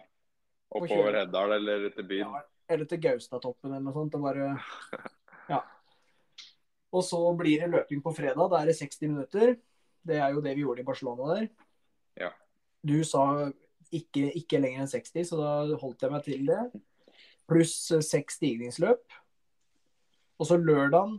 oppover 0.69 1.17
Heddal 1.21 1.55
eller 1.57 1.89
til 1.95 2.07
byen. 2.09 2.35
Ja, 2.35 2.41
eller 2.69 2.89
til 2.89 3.01
Gaustatoppen 3.01 3.71
eller 3.71 3.85
noe 3.87 3.95
sånt. 3.95 4.17
Og 4.17 4.25
bare 4.27 4.51
Ja. 5.49 5.63
Og 6.93 7.03
så 7.05 7.19
blir 7.37 7.61
det 7.61 7.71
løping 7.73 8.01
på 8.01 8.13
fredag. 8.17 8.49
Da 8.49 8.61
er 8.61 8.69
det 8.69 8.77
60 8.77 9.01
minutter. 9.07 9.57
Det 10.05 10.17
er 10.17 10.33
jo 10.33 10.41
det 10.41 10.55
vi 10.55 10.63
gjorde 10.65 10.81
i 10.81 10.87
Barcelona 10.87 11.33
der. 11.35 11.49
Ja. 12.17 12.29
Du 12.85 13.03
sa 13.03 13.51
ikke, 13.93 14.29
ikke 14.37 14.61
lenger 14.61 14.85
enn 14.85 14.91
60, 14.91 15.25
så 15.29 15.37
da 15.37 15.77
holdt 15.81 16.01
jeg 16.05 16.13
meg 16.13 16.23
til 16.25 16.45
det. 16.49 16.61
Pluss 17.49 17.75
seks 18.05 18.37
stigningsløp. 18.37 19.01
Og 20.39 20.47
så 20.47 20.57
lørdagen, 20.57 21.17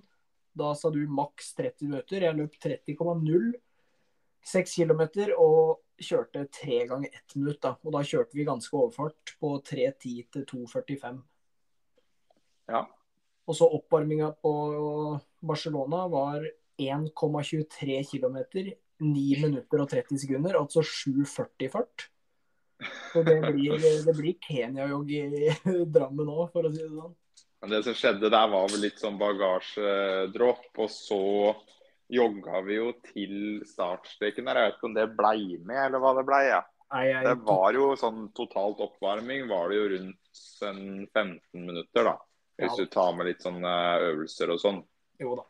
da 0.57 0.73
sa 0.75 0.91
du 0.91 1.03
maks 1.11 1.53
30 1.59 1.91
minutter. 1.91 2.25
Jeg 2.27 2.39
løp 2.39 2.55
30,0. 2.63 3.51
6 4.51 4.75
km 4.79 5.03
og 5.37 5.83
kjørte 6.05 6.47
tre 6.55 6.85
ganger 6.91 7.11
ett 7.13 7.35
minutt. 7.37 7.61
da. 7.63 7.75
Og 7.85 7.95
da 7.95 8.03
kjørte 8.07 8.37
vi 8.37 8.47
ganske 8.49 8.77
overfart 8.77 9.35
på 9.41 9.53
3.10 9.67 10.31
til 10.33 10.47
2.45. 10.53 11.21
Ja. 12.71 12.85
Og 13.47 13.57
så 13.57 13.67
oppvarminga 13.67 14.31
på 14.43 14.53
Barcelona 15.43 16.05
var 16.11 16.47
1,23 16.81 18.01
km, 18.11 18.39
9 19.01 19.43
minutter 19.43 19.83
og 19.83 19.91
30 19.91 20.23
sekunder, 20.23 20.59
altså 20.61 20.85
7,40 20.87 21.73
fart. 21.73 22.11
Så 23.13 23.23
det 23.27 23.41
blir, 23.45 23.77
det 24.07 24.15
blir 24.17 24.39
Kenya-jogg 24.41 25.11
i 25.13 25.25
Drammen 25.95 26.31
òg, 26.31 26.47
for 26.55 26.69
å 26.69 26.73
si 26.73 26.81
det 26.81 26.93
sånn. 26.95 27.17
Men 27.61 27.75
det 27.75 27.83
som 27.85 27.97
skjedde 27.97 28.31
der, 28.33 28.47
var 28.49 28.71
vel 28.73 28.87
litt 28.87 29.03
sånn 29.03 29.19
bagasjedropp. 29.21 30.71
Og 30.81 30.89
så 30.93 31.21
jogga 32.11 32.61
vi 32.67 32.77
jo 32.77 32.91
til 33.07 33.63
startstreken 33.69 34.49
der. 34.49 34.59
Jeg 34.59 34.71
vet 34.71 34.79
ikke 34.79 34.89
om 34.91 34.97
det 34.99 35.07
blei 35.17 35.45
med, 35.59 35.81
eller 35.87 36.03
hva 36.03 36.15
det 36.19 36.27
blei. 36.29 36.43
Ja. 36.51 36.65
Det 36.91 37.37
var 37.47 37.77
jo 37.77 37.93
sånn 37.99 38.25
totalt 38.35 38.81
oppvarming 38.83 39.47
var 39.47 39.71
det 39.71 39.77
jo 39.79 39.91
rundt 39.93 40.41
15 40.59 41.37
minutter, 41.55 42.09
da. 42.09 42.17
Hvis 42.61 42.77
du 42.77 42.91
tar 42.91 43.15
med 43.17 43.31
litt 43.31 43.45
sånne 43.47 43.75
øvelser 44.11 44.51
og 44.53 44.59
sånn. 44.61 44.81
Jo 45.23 45.37
da. 45.39 45.47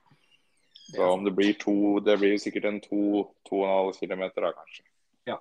Så 0.91 1.07
om 1.07 1.23
det 1.23 1.31
blir 1.39 1.55
to 1.55 2.01
Det 2.03 2.17
blir 2.19 2.33
jo 2.35 2.43
sikkert 2.43 2.67
en 2.67 2.81
to, 2.83 3.23
to 3.47 3.61
og 3.61 3.65
en 3.65 3.73
halv 3.73 3.99
kilometer 3.99 4.45
da, 4.45 4.51
kanskje. 4.59 4.85
Ja. 5.31 5.39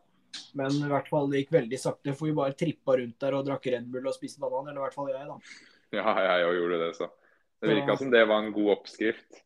Men 0.58 0.78
i 0.78 0.90
hvert 0.92 1.10
fall 1.10 1.30
det 1.30 1.44
gikk 1.44 1.54
veldig 1.58 1.80
sakte. 1.82 2.14
For 2.16 2.30
vi 2.30 2.38
bare 2.38 2.58
trippa 2.58 2.96
rundt 3.02 3.20
der 3.22 3.38
og 3.38 3.46
drakk 3.48 3.68
Red 3.74 3.90
Bull 3.92 4.08
og 4.10 4.16
spiste 4.16 4.42
banan. 4.42 4.70
Eller 4.70 4.82
i 4.82 4.86
hvert 4.88 4.98
fall 4.98 5.12
jeg, 5.12 5.28
da. 5.30 5.38
Ja, 6.00 6.16
jeg 6.22 6.48
òg 6.48 6.58
gjorde 6.60 6.82
det, 6.86 6.90
så. 7.00 7.10
Det 7.60 7.74
virka 7.74 7.98
som 8.00 8.12
det 8.14 8.24
var 8.30 8.44
en 8.46 8.54
god 8.56 8.76
oppskrift. 8.78 9.42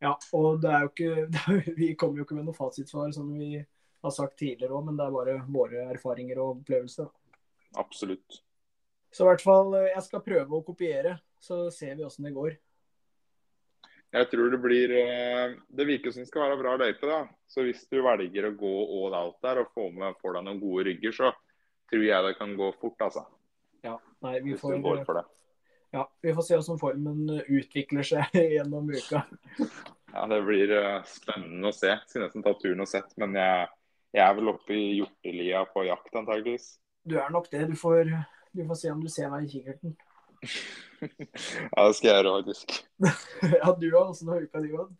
Ja, 0.00 0.14
og 0.32 0.62
det 0.62 0.70
er 0.72 0.86
jo 0.86 0.90
ikke 0.94 1.72
Vi 1.80 1.94
kommer 2.00 2.20
jo 2.20 2.26
ikke 2.26 2.38
med 2.38 2.48
noe 2.48 2.56
fasitsvar, 2.56 3.10
som 3.12 3.32
vi 3.36 3.58
har 4.00 4.14
sagt 4.16 4.38
tidligere 4.40 4.72
òg, 4.72 4.86
men 4.86 4.96
det 4.96 5.04
er 5.06 5.16
bare 5.16 5.36
våre 5.52 5.84
erfaringer 5.92 6.40
og 6.40 6.60
opplevelser. 6.60 7.10
Absolutt. 7.80 8.40
Så 9.12 9.24
i 9.24 9.28
hvert 9.28 9.44
fall, 9.44 9.74
eh, 9.76 9.90
jeg 9.92 10.06
skal 10.06 10.24
prøve 10.24 10.56
å 10.56 10.64
kopiere, 10.64 11.18
så 11.42 11.66
ser 11.74 11.98
vi 11.98 12.06
åssen 12.06 12.28
det 12.28 12.34
går. 12.36 12.56
Jeg 14.10 14.26
tror 14.26 14.50
det 14.50 14.58
blir 14.58 14.90
eh, 14.98 15.52
Det 15.70 15.84
virker 15.86 16.10
som 16.10 16.24
det 16.24 16.30
skal 16.30 16.48
være 16.48 16.58
bra 16.58 16.72
løype, 16.80 17.06
da. 17.06 17.20
Så 17.46 17.62
hvis 17.66 17.84
du 17.90 18.00
velger 18.02 18.48
å 18.48 18.56
gå 18.58 18.72
all 18.96 19.18
out 19.20 19.38
der 19.44 19.62
og 19.62 19.70
få 19.76 19.90
med 19.94 20.18
får 20.22 20.38
deg 20.38 20.48
noen 20.48 20.62
gode 20.62 20.86
rygger, 20.88 21.14
så 21.14 21.30
tror 21.90 22.06
jeg 22.06 22.26
det 22.26 22.38
kan 22.38 22.56
gå 22.58 22.72
fort, 22.80 22.98
altså. 23.06 23.26
Ja, 23.84 23.98
nei, 24.24 24.40
vi 24.40 24.56
får, 24.56 24.74
hvis 24.74 24.82
du 24.82 24.88
går 24.88 25.04
for 25.06 25.20
det. 25.20 25.26
Ja, 25.94 26.04
vi 26.22 26.34
får 26.34 26.46
se 26.46 26.58
hvordan 26.58 26.78
formen 26.78 27.40
utvikler 27.46 28.06
seg 28.06 28.36
gjennom 28.56 28.90
uka. 28.94 29.24
ja, 30.12 30.26
det 30.30 30.40
blir 30.46 30.74
eh, 30.76 31.06
spennende 31.08 31.70
å 31.70 31.76
se. 31.76 31.94
Skulle 32.08 32.28
nesten 32.28 32.44
tatt 32.46 32.60
turen 32.62 32.84
og 32.84 32.90
sett, 32.90 33.14
men 33.20 33.38
jeg, 33.38 33.70
jeg 34.16 34.26
er 34.26 34.36
vel 34.38 34.52
oppe 34.54 34.76
i 34.76 34.84
hjortelia 34.98 35.64
på 35.70 35.86
jakt, 35.88 36.12
antageligvis. 36.14 36.72
Du 37.08 37.16
er 37.18 37.32
nok 37.32 37.48
det. 37.52 37.64
Du 37.70 37.78
får 37.78 38.10
du 38.52 38.66
får 38.66 38.74
se 38.74 38.90
om 38.90 39.02
du 39.02 39.08
ser 39.08 39.30
meg 39.30 39.46
i 39.46 39.52
kikkerten. 39.52 39.94
ja, 41.04 41.84
det 41.86 41.94
skal 41.96 42.08
jeg 42.08 42.16
gjøre, 42.16 42.32
faktisk. 42.40 42.74
ja, 43.60 43.70
du 43.78 43.86
har 43.92 44.08
også 44.08 44.26
noe 44.26 44.42
uka 44.42 44.62
di 44.64 44.72
gått? 44.72 44.96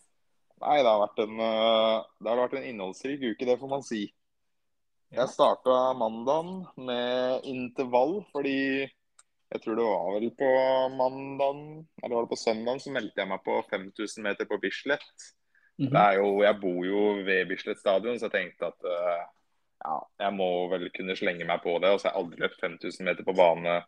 Nei, 0.61 0.76
det 0.85 0.87
har, 0.87 1.00
vært 1.00 1.23
en, 1.25 1.40
eh, 1.43 2.09
det 2.21 2.31
har 2.31 2.40
vært 2.45 2.57
en 2.61 2.69
innholdsrik 2.69 3.25
uke, 3.25 3.49
det 3.49 3.59
får 3.59 3.73
man 3.73 3.83
si. 3.83 4.05
Jeg 5.11 5.33
starta 5.33 5.79
mandagen 5.99 6.61
med 6.79 7.49
intervall, 7.50 8.21
fordi 8.31 8.87
jeg 9.50 9.62
tror 9.64 9.76
det 9.78 9.88
var 9.88 10.14
vel 10.14 10.30
på 10.38 10.50
mandagen, 10.95 11.61
eller 12.02 12.14
var 12.16 12.26
det 12.26 12.33
på 12.33 12.38
søndagen, 12.38 12.80
så 12.83 12.95
meldte 12.95 13.23
jeg 13.23 13.30
meg 13.30 13.42
på 13.45 13.59
5000 13.71 14.26
meter 14.26 14.49
på 14.50 14.59
Bislett. 14.62 15.26
Mm 15.78 15.87
-hmm. 15.87 15.92
Det 15.92 16.00
er 16.00 16.14
jo, 16.21 16.42
jeg 16.42 16.61
bor 16.61 16.87
jo 16.87 17.02
ved 17.26 17.49
Bislett 17.49 17.78
stadion, 17.78 18.19
så 18.19 18.26
jeg 18.26 18.33
tenkte 18.33 18.66
at 18.66 18.80
uh, 18.85 19.23
ja, 19.85 19.97
jeg 20.25 20.33
må 20.37 20.69
vel 20.69 20.90
kunne 20.90 21.16
slenge 21.16 21.45
meg 21.45 21.62
på 21.62 21.78
det. 21.78 21.90
Og 21.90 22.00
så 22.00 22.09
har 22.09 22.14
jeg 22.14 22.25
aldri 22.25 22.40
løpt 22.40 22.61
5000 22.61 23.04
meter 23.04 23.25
på 23.25 23.33
bane 23.33 23.83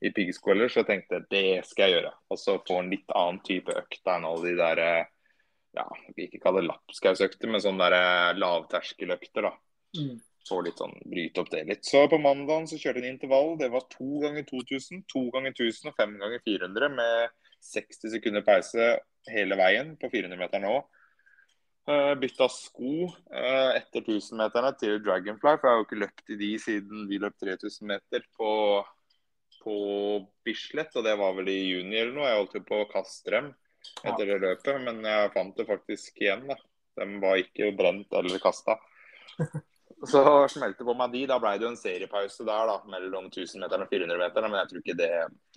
i 0.00 0.10
piggsko 0.10 0.54
så 0.68 0.80
jeg 0.80 0.86
tenkte 0.86 1.26
det 1.30 1.66
skal 1.66 1.90
jeg 1.90 1.92
gjøre. 1.92 2.12
Og 2.30 2.38
så 2.38 2.62
få 2.68 2.78
en 2.80 2.90
litt 2.90 3.10
annen 3.14 3.40
type 3.44 3.72
økt 3.72 4.06
enn 4.06 4.24
alle 4.24 4.48
de 4.48 4.56
der 4.56 5.06
ja, 5.74 5.86
jeg 6.06 6.14
vil 6.16 6.28
ikke 6.28 6.42
kalle 6.44 6.62
det 6.62 6.70
lapskausøkter, 6.70 7.50
men 7.50 7.62
sånne 7.62 7.88
der 7.88 7.96
eh, 7.98 8.38
lavterskeløkter. 8.38 9.48
da. 9.48 9.52
Mm. 9.98 10.20
Få 10.44 10.58
litt 10.64 10.80
sånn, 10.80 10.92
bryte 11.08 11.40
opp 11.40 11.50
det 11.54 11.62
litt. 11.68 11.86
Så 11.88 12.02
på 12.12 12.18
mandagen 12.20 12.66
så 12.68 12.76
kjørte 12.76 13.00
jeg 13.00 13.06
en 13.06 13.14
intervall. 13.14 13.54
Det 13.60 13.70
var 13.72 13.86
to 13.92 14.20
ganger 14.20 14.44
2000, 14.50 15.06
to 15.08 15.22
ganger 15.32 15.54
1000 15.54 15.88
og 15.90 15.96
fem 15.96 16.12
ganger 16.20 16.42
400 16.44 16.90
med 16.92 17.32
60 17.64 18.12
sekunder 18.12 18.44
pause 18.44 18.90
hele 19.32 19.56
veien 19.56 19.94
på 20.00 20.10
400-meteren 20.12 20.68
òg. 20.68 20.84
Uh, 21.84 22.12
bytta 22.16 22.48
sko 22.48 23.08
uh, 23.10 23.72
etter 23.76 24.04
1000-meterne 24.04 24.70
til 24.80 25.02
Dragonfly, 25.04 25.56
for 25.60 25.68
jeg 25.68 25.72
har 25.74 25.80
jo 25.80 25.88
ikke 25.88 26.00
løpt 26.00 26.30
i 26.32 26.38
de 26.40 26.52
siden 26.60 27.08
vi 27.10 27.18
løp 27.20 27.36
3000 27.40 27.88
meter 27.88 28.24
på, 28.36 28.52
på 29.64 29.76
Bislett. 30.44 30.96
Og 30.96 31.08
det 31.08 31.16
var 31.20 31.36
vel 31.40 31.52
i 31.52 31.60
juni 31.72 32.00
eller 32.00 32.16
noe. 32.16 32.30
Jeg 32.30 32.40
holdt 32.42 32.56
jo 32.60 32.66
på 32.68 32.84
å 32.84 32.88
kaste 32.92 33.36
dem 33.36 33.52
etter 34.04 34.28
det 34.28 34.40
løpet, 34.44 34.80
men 34.84 35.04
jeg 35.04 35.32
fant 35.36 35.56
det 35.60 35.68
faktisk 35.68 36.20
igjen. 36.24 36.48
da. 36.52 36.60
De 37.00 37.08
var 37.20 37.40
ikke 37.40 37.72
brent 37.76 38.12
eller 38.16 38.40
kasta. 38.44 38.76
Så 40.04 40.20
smelte 40.52 40.84
på 40.84 40.94
meg 40.98 41.12
de. 41.14 41.22
Da 41.30 41.38
ble 41.40 41.54
det 41.58 41.66
jo 41.66 41.70
en 41.72 41.78
seriepause 41.80 42.44
der 42.46 42.70
da, 42.70 42.76
mellom 42.90 43.30
1000-meteren 43.30 43.86
og 43.86 43.92
400-meteren. 43.92 44.50
Men 44.50 44.60
jeg 44.60 44.70
tror 44.70 44.82
ikke 44.82 44.96
det 44.98 45.10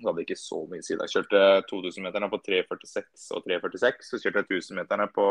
hadde 0.06 0.24
ikke 0.24 0.39
så 0.39 0.62
mye 0.72 0.86
siden. 0.86 1.03
Jeg 1.06 1.15
kjørte 1.15 1.44
2000-meterne 1.72 2.29
på 2.32 2.41
3.46 2.46 3.27
og 3.36 3.50
3.46. 3.50 4.08
Så 4.08 4.22
kjørte 4.24 4.44
jeg 4.44 4.62
1000-meterne 4.62 5.10
på 5.15 5.27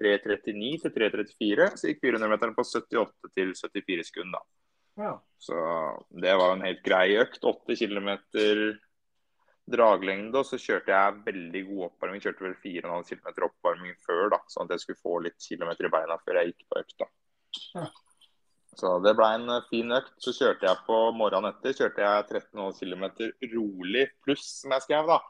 3.39 0.00 0.82
til 0.84 0.96
3.34. 0.98 1.70
Så 1.80 1.92
gikk 1.92 2.04
400-meteren 2.04 2.56
på 2.58 2.66
78 2.66 3.32
til 3.38 3.54
74 3.56 4.10
sekunder. 4.10 4.42
da. 4.42 4.60
Ja. 5.00 5.14
Så 5.40 5.56
det 6.10 6.36
var 6.36 6.54
en 6.56 6.66
helt 6.66 6.84
grei 6.84 7.06
økt. 7.22 7.40
8 7.46 7.78
km 7.78 8.10
draglengde, 9.70 10.40
og 10.40 10.46
så 10.48 10.58
kjørte 10.58 10.92
jeg 10.92 11.22
veldig 11.26 11.64
god 11.70 11.82
oppvarming. 11.88 12.22
Kjørte 12.24 12.46
vel 12.46 12.56
4,5 12.58 13.22
km 13.22 13.46
oppvarming 13.46 13.96
før, 14.04 14.28
da, 14.34 14.40
sånn 14.50 14.66
at 14.66 14.76
jeg 14.76 14.84
skulle 14.84 15.02
få 15.04 15.18
litt 15.24 15.38
kilometer 15.40 15.86
i 15.86 15.92
beina 15.94 16.18
før 16.24 16.40
jeg 16.40 16.52
gikk 16.52 16.64
på 16.66 16.80
økta. 16.82 17.10
Ja. 17.76 17.84
Så 18.80 18.94
det 19.04 19.12
ble 19.18 19.28
en 19.36 19.50
eh, 19.52 19.66
fin 19.68 19.92
økt. 19.92 20.14
Så 20.22 20.32
kjørte 20.36 20.68
jeg 20.68 20.84
på 20.86 20.98
morgenen 21.16 21.52
etter 21.52 21.76
kjørte 21.76 22.04
jeg 22.04 22.40
13,5 22.40 22.80
km 22.80 23.04
rolig 23.54 24.06
pluss, 24.24 24.46
som 24.62 24.74
jeg 24.76 24.86
skrev, 24.86 25.10
da. 25.10 25.20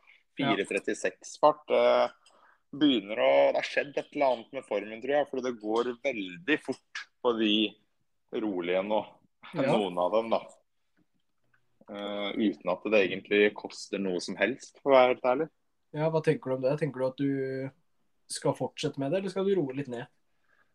4.36-fart. 0.41 1.75
Eh, 1.75 2.37
begynner 2.71 3.19
å 3.19 3.31
Det 3.51 3.59
har 3.59 3.67
skjedd 3.67 3.97
et 3.97 4.15
eller 4.15 4.37
annet 4.37 4.55
med 4.55 4.69
formen, 4.69 5.03
tror 5.03 5.17
jeg. 5.17 5.29
For 5.33 5.47
det 5.47 5.57
går 5.63 5.93
veldig 6.05 6.59
fort 6.63 7.05
på 7.25 7.35
de 7.41 7.55
rolige 8.45 8.85
nå. 8.87 9.03
Ja. 9.57 9.73
Noen 9.73 9.99
av 9.99 10.15
dem, 10.15 10.31
da. 10.31 10.43
Uh, 11.91 12.31
uten 12.39 12.71
at 12.71 12.85
det 12.93 12.99
egentlig 13.03 13.49
koster 13.59 13.99
noe 13.99 14.21
som 14.23 14.37
helst, 14.39 14.77
for 14.79 14.93
å 14.93 14.95
være 14.95 15.15
helt 15.17 15.25
ærlig. 15.27 15.47
ja, 15.99 16.07
hva 16.07 16.21
tenker 16.23 16.53
du 16.53 16.55
om 16.55 16.63
det? 16.63 16.75
Tenker 16.79 17.03
du 17.03 17.07
at 17.09 17.19
du 17.19 18.31
skal 18.31 18.55
fortsette 18.55 19.03
med 19.03 19.11
det, 19.11 19.19
eller 19.19 19.33
skal 19.33 19.49
du 19.49 19.57
roe 19.59 19.75
litt 19.75 19.91
ned? 19.91 20.07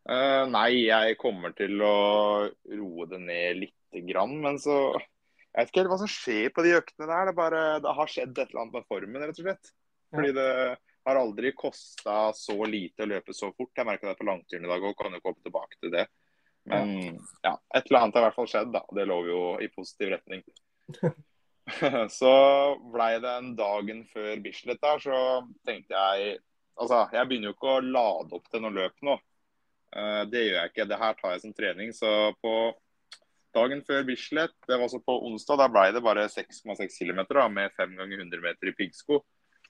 Eh, 0.06 0.44
nei, 0.54 0.86
jeg 0.86 1.18
kommer 1.18 1.54
til 1.58 1.82
å 1.82 1.96
roe 2.46 3.08
det 3.10 3.22
ned 3.24 3.62
lite 3.64 4.04
grann. 4.06 4.38
Men 4.44 4.62
så 4.62 4.78
Jeg 5.56 5.64
vet 5.64 5.70
ikke 5.72 5.82
helt 5.82 5.92
hva 5.94 6.02
som 6.02 6.12
skjer 6.12 6.50
på 6.52 6.66
de 6.66 6.74
øktene 6.76 7.08
der. 7.08 7.30
Det, 7.30 7.36
bare, 7.38 7.64
det 7.80 7.94
har 7.98 8.12
skjedd 8.12 8.34
et 8.36 8.50
eller 8.50 8.66
annet 8.66 8.76
med 8.76 8.88
formen, 8.92 9.24
rett 9.24 9.40
og 9.40 9.46
slett. 9.48 9.72
Fordi 10.12 10.34
det 10.36 10.50
har 11.06 11.20
aldri 11.20 11.52
kosta 11.56 12.18
så 12.36 12.58
lite 12.68 13.06
å 13.06 13.10
løpe 13.10 13.34
så 13.36 13.52
fort. 13.54 13.72
Jeg 13.78 13.88
merka 13.88 14.10
det 14.10 14.18
på 14.20 14.28
langturen 14.28 14.66
i 14.68 14.72
dag 14.72 14.84
òg, 14.84 14.98
kan 15.00 15.16
jo 15.16 15.22
komme 15.24 15.46
tilbake 15.46 15.80
til 15.80 15.94
det. 15.96 16.06
Men 16.66 16.92
ja, 17.46 17.54
et 17.78 17.88
eller 17.88 18.02
annet 18.02 18.18
har 18.18 18.24
i 18.24 18.28
hvert 18.28 18.38
fall 18.40 18.50
skjedd, 18.50 18.74
da. 18.74 18.82
Det 18.98 19.06
lover 19.08 19.32
jo 19.32 19.42
i 19.62 19.70
positiv 19.74 20.12
retning. 20.16 20.44
så 22.20 22.34
blei 22.94 23.14
det 23.22 23.32
en 23.32 23.54
dagen 23.58 24.04
før 24.12 24.42
Bislett 24.44 24.82
der, 24.84 25.02
så 25.02 25.22
tenkte 25.68 25.96
jeg 25.96 26.42
Altså, 26.76 27.06
jeg 27.16 27.30
begynner 27.30 27.48
jo 27.48 27.54
ikke 27.56 27.70
å 27.72 27.84
lade 27.88 28.36
opp 28.36 28.50
til 28.52 28.60
noe 28.60 28.76
løp 28.76 28.98
nå. 29.08 29.14
Eh, 29.96 30.24
Det 30.32 30.44
gjør 30.44 30.60
jeg 30.60 30.72
ikke. 30.74 30.90
Det 30.90 31.00
her 31.00 31.14
tar 31.20 31.36
jeg 31.36 31.46
som 31.46 31.54
trening. 31.56 31.94
Så 31.96 32.10
på 32.44 32.56
dagen 33.56 33.82
før 33.88 34.04
Bislett, 34.08 34.56
det 34.68 34.76
var 34.76 34.88
også 34.88 35.00
på 35.06 35.16
onsdag, 35.30 35.62
da 35.62 35.70
ble 35.72 35.88
det 35.96 36.04
bare 36.04 36.28
6,6 36.32 37.00
km 37.00 37.24
med 37.54 37.72
5 37.78 37.96
ganger 37.96 38.20
100 38.26 38.44
meter 38.44 38.72
i 38.72 38.76
piggsko. 38.76 39.22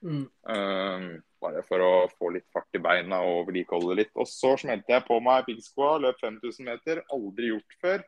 Mm. 0.01 0.25
Um, 0.25 1.05
bare 1.41 1.61
for 1.65 1.81
å 1.81 1.93
få 2.17 2.31
litt 2.35 2.45
fart 2.53 2.77
i 2.77 2.81
beina 2.81 3.21
og 3.25 3.47
vedlikeholde 3.47 3.97
litt. 4.01 4.11
Og 4.17 4.27
så 4.29 4.55
smelte 4.59 4.93
jeg 4.93 5.05
på 5.07 5.19
meg 5.23 5.45
piggskoa, 5.47 5.99
løp 6.01 6.19
5000 6.21 6.69
meter. 6.71 7.03
Aldri 7.13 7.51
gjort 7.53 7.77
før 7.81 8.05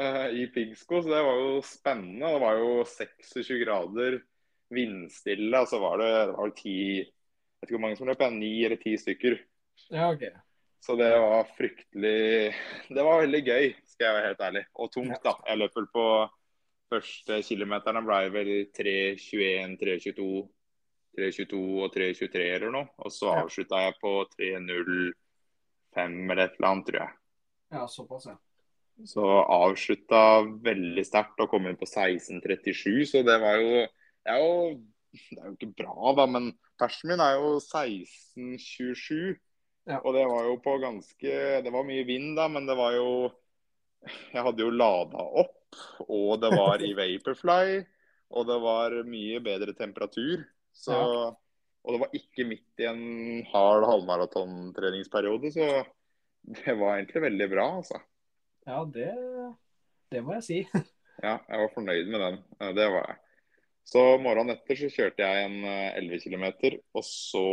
uh, 0.00 0.28
i 0.32 0.46
piggsko, 0.54 1.02
så 1.02 1.12
det 1.12 1.24
var 1.28 1.42
jo 1.42 1.58
spennende. 1.68 2.32
Det 2.34 2.42
var 2.46 2.62
jo 2.62 2.72
26 2.88 3.60
grader, 3.62 4.18
vindstille, 4.74 5.60
og 5.60 5.68
så 5.70 5.78
var 5.82 6.00
det, 6.00 6.10
det 6.32 6.38
var 6.40 6.56
10 6.56 6.72
Jeg 6.74 7.60
vet 7.60 7.70
ikke 7.70 7.78
hvor 7.78 7.84
mange 7.84 7.96
som 8.00 8.08
løp, 8.08 8.24
ja, 8.24 8.32
ni 8.32 8.54
eller 8.64 8.80
10 8.80 8.98
stykker. 9.04 9.38
Ja, 9.92 10.10
OK. 10.10 10.24
Så 10.84 10.96
det 11.00 11.10
var 11.16 11.46
fryktelig 11.56 12.52
Det 12.92 13.04
var 13.04 13.22
veldig 13.22 13.40
gøy, 13.40 13.70
skal 13.88 14.04
jeg 14.06 14.16
være 14.16 14.26
helt 14.28 14.42
ærlig. 14.44 14.64
Og 14.74 14.90
tungt, 14.92 15.20
da. 15.24 15.32
Jeg 15.48 15.60
løp 15.60 15.78
vel 15.78 15.86
på 15.94 16.06
første 16.92 17.38
kilometerne 17.46 18.02
ble 18.04 18.18
vel 18.34 18.50
3.21, 18.76 19.78
3.22, 19.80 20.26
3.22 21.16 21.60
og 21.86 21.94
3.23 21.94 22.42
eller 22.58 22.74
noe. 22.74 22.90
Og 23.00 23.14
så 23.14 23.32
avslutta 23.32 23.80
jeg 23.86 23.96
på 24.02 24.12
3.05 24.34 26.18
eller 26.34 26.42
et 26.44 26.58
eller 26.58 26.68
annet, 26.68 26.90
tror 26.90 27.00
jeg. 27.00 27.16
Ja, 27.74 27.86
såpass, 27.88 28.28
ja. 28.28 28.36
Så 29.08 29.24
avslutta 29.24 30.20
veldig 30.68 31.06
sterkt 31.06 31.40
og 31.42 31.48
kom 31.50 31.64
inn 31.66 31.80
på 31.80 31.88
16.37, 31.88 33.08
så 33.10 33.24
det 33.26 33.40
var 33.42 33.56
jo 33.58 33.80
Det 34.24 34.32
er 34.32 34.38
jo, 34.40 34.52
det 35.12 35.40
er 35.40 35.48
jo 35.48 35.56
ikke 35.56 35.74
bra, 35.80 36.12
da, 36.16 36.24
men 36.30 36.52
persen 36.80 37.10
min 37.10 37.20
er 37.20 37.34
jo 37.36 37.56
16.27. 37.60 39.34
Ja. 39.84 39.98
Og 40.00 40.14
det 40.16 40.24
var 40.30 40.46
jo 40.48 40.54
på 40.64 40.78
ganske 40.80 41.32
Det 41.64 41.72
var 41.72 41.84
mye 41.84 42.06
vind, 42.08 42.30
da, 42.38 42.46
men 42.48 42.64
det 42.64 42.76
var 42.78 42.94
jo 42.96 43.08
Jeg 44.32 44.44
hadde 44.46 44.64
jo 44.64 44.72
lada 44.72 45.26
opp, 45.44 45.76
og 46.06 46.40
det 46.40 46.50
var 46.54 46.80
i 46.84 46.92
Vaporfly, 46.98 47.82
og 48.34 48.46
det 48.48 48.58
var 48.62 48.96
mye 49.08 49.40
bedre 49.44 49.74
temperatur. 49.76 50.44
Så 50.72 50.96
Ja. 50.96 51.32
Og 51.84 51.92
det 51.92 52.00
var 52.00 52.14
ikke 52.16 52.46
midt 52.48 52.80
i 52.80 52.86
en 52.88 53.42
hard 53.50 53.84
halvmaratontreningsperiode, 53.84 55.50
så 55.52 55.66
det 56.64 56.74
var 56.80 56.96
egentlig 56.96 57.20
veldig 57.26 57.48
bra, 57.52 57.66
altså. 57.82 57.98
Ja, 58.64 58.78
det, 58.88 59.10
det 60.12 60.22
må 60.24 60.38
jeg 60.38 60.46
si. 60.46 60.58
Ja, 61.22 61.36
jeg 61.46 61.60
var 61.60 61.70
fornøyd 61.76 62.08
med 62.10 62.22
den. 62.24 62.38
Det 62.74 62.86
var 62.90 63.04
jeg. 63.06 63.18
Så 63.86 64.00
morgenen 64.18 64.56
etter 64.56 64.80
så 64.80 64.88
kjørte 64.90 65.28
jeg 65.28 65.44
en 65.46 65.60
eh, 65.68 65.98
11 66.00 66.24
km. 66.24 66.46
Og 66.96 67.04
så 67.06 67.44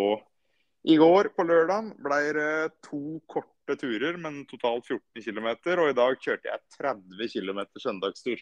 i 0.83 0.95
går, 0.97 1.29
på 1.35 1.45
lørdag, 1.45 1.91
ble 2.01 2.21
det 2.33 2.53
to 2.85 3.19
korte 3.29 3.75
turer, 3.77 4.17
men 4.21 4.41
totalt 4.49 4.87
14 4.87 5.21
km. 5.21 5.51
Og 5.77 5.91
i 5.91 5.97
dag 5.97 6.17
kjørte 6.23 6.49
jeg 6.49 6.63
30 6.79 7.29
km 7.35 7.61
søndagstur. 7.83 8.41